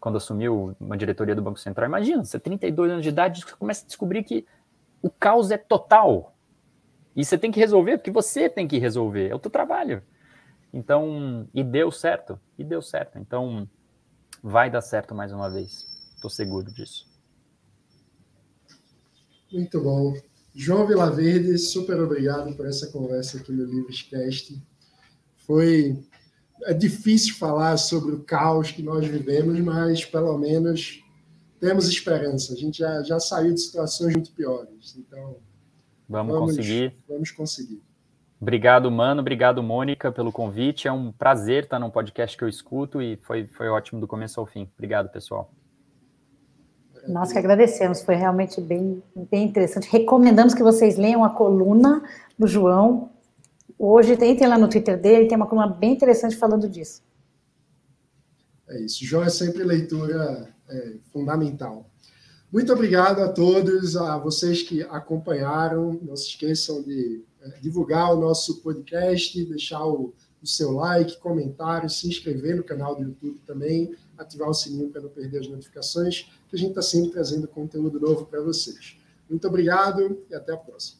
[0.00, 1.86] quando assumiu uma diretoria do Banco Central.
[1.86, 4.46] Imagina, você 32 anos de idade, você começa a descobrir que
[5.02, 6.29] o caos é total.
[7.20, 10.02] E você tem que resolver, porque você tem que resolver, é o teu trabalho.
[10.72, 13.18] Então, e deu certo, e deu certo.
[13.18, 13.68] Então,
[14.42, 15.84] vai dar certo mais uma vez.
[16.14, 17.06] Estou seguro disso.
[19.52, 20.14] Muito bom.
[20.54, 24.58] João Vilaverde, super obrigado por essa conversa aqui no Livrescast.
[25.46, 26.02] Foi
[26.62, 31.04] é difícil falar sobre o caos que nós vivemos, mas pelo menos
[31.58, 32.54] temos esperança.
[32.54, 34.96] A gente já, já saiu de situações muito piores.
[34.96, 35.36] Então,
[36.10, 36.94] vamos, vamos conseguir.
[37.08, 37.82] Vamos conseguir.
[38.40, 39.20] Obrigado, mano.
[39.20, 40.88] Obrigado, Mônica, pelo convite.
[40.88, 44.40] É um prazer estar num podcast que eu escuto e foi, foi ótimo do começo
[44.40, 44.68] ao fim.
[44.74, 45.52] Obrigado, pessoal.
[47.06, 49.88] Nós que agradecemos, foi realmente bem, bem interessante.
[49.90, 52.02] Recomendamos que vocês leiam a coluna
[52.38, 53.10] do João.
[53.78, 57.02] Hoje, entrem lá no Twitter dele, tem uma coluna bem interessante falando disso.
[58.68, 59.04] É isso.
[59.04, 61.89] João é sempre leitura é, fundamental.
[62.52, 66.00] Muito obrigado a todos, a vocês que acompanharam.
[66.02, 71.88] Não se esqueçam de é, divulgar o nosso podcast, deixar o, o seu like, comentário,
[71.88, 76.28] se inscrever no canal do YouTube também, ativar o sininho para não perder as notificações,
[76.48, 78.96] que a gente está sempre trazendo conteúdo novo para vocês.
[79.28, 80.99] Muito obrigado e até a próxima.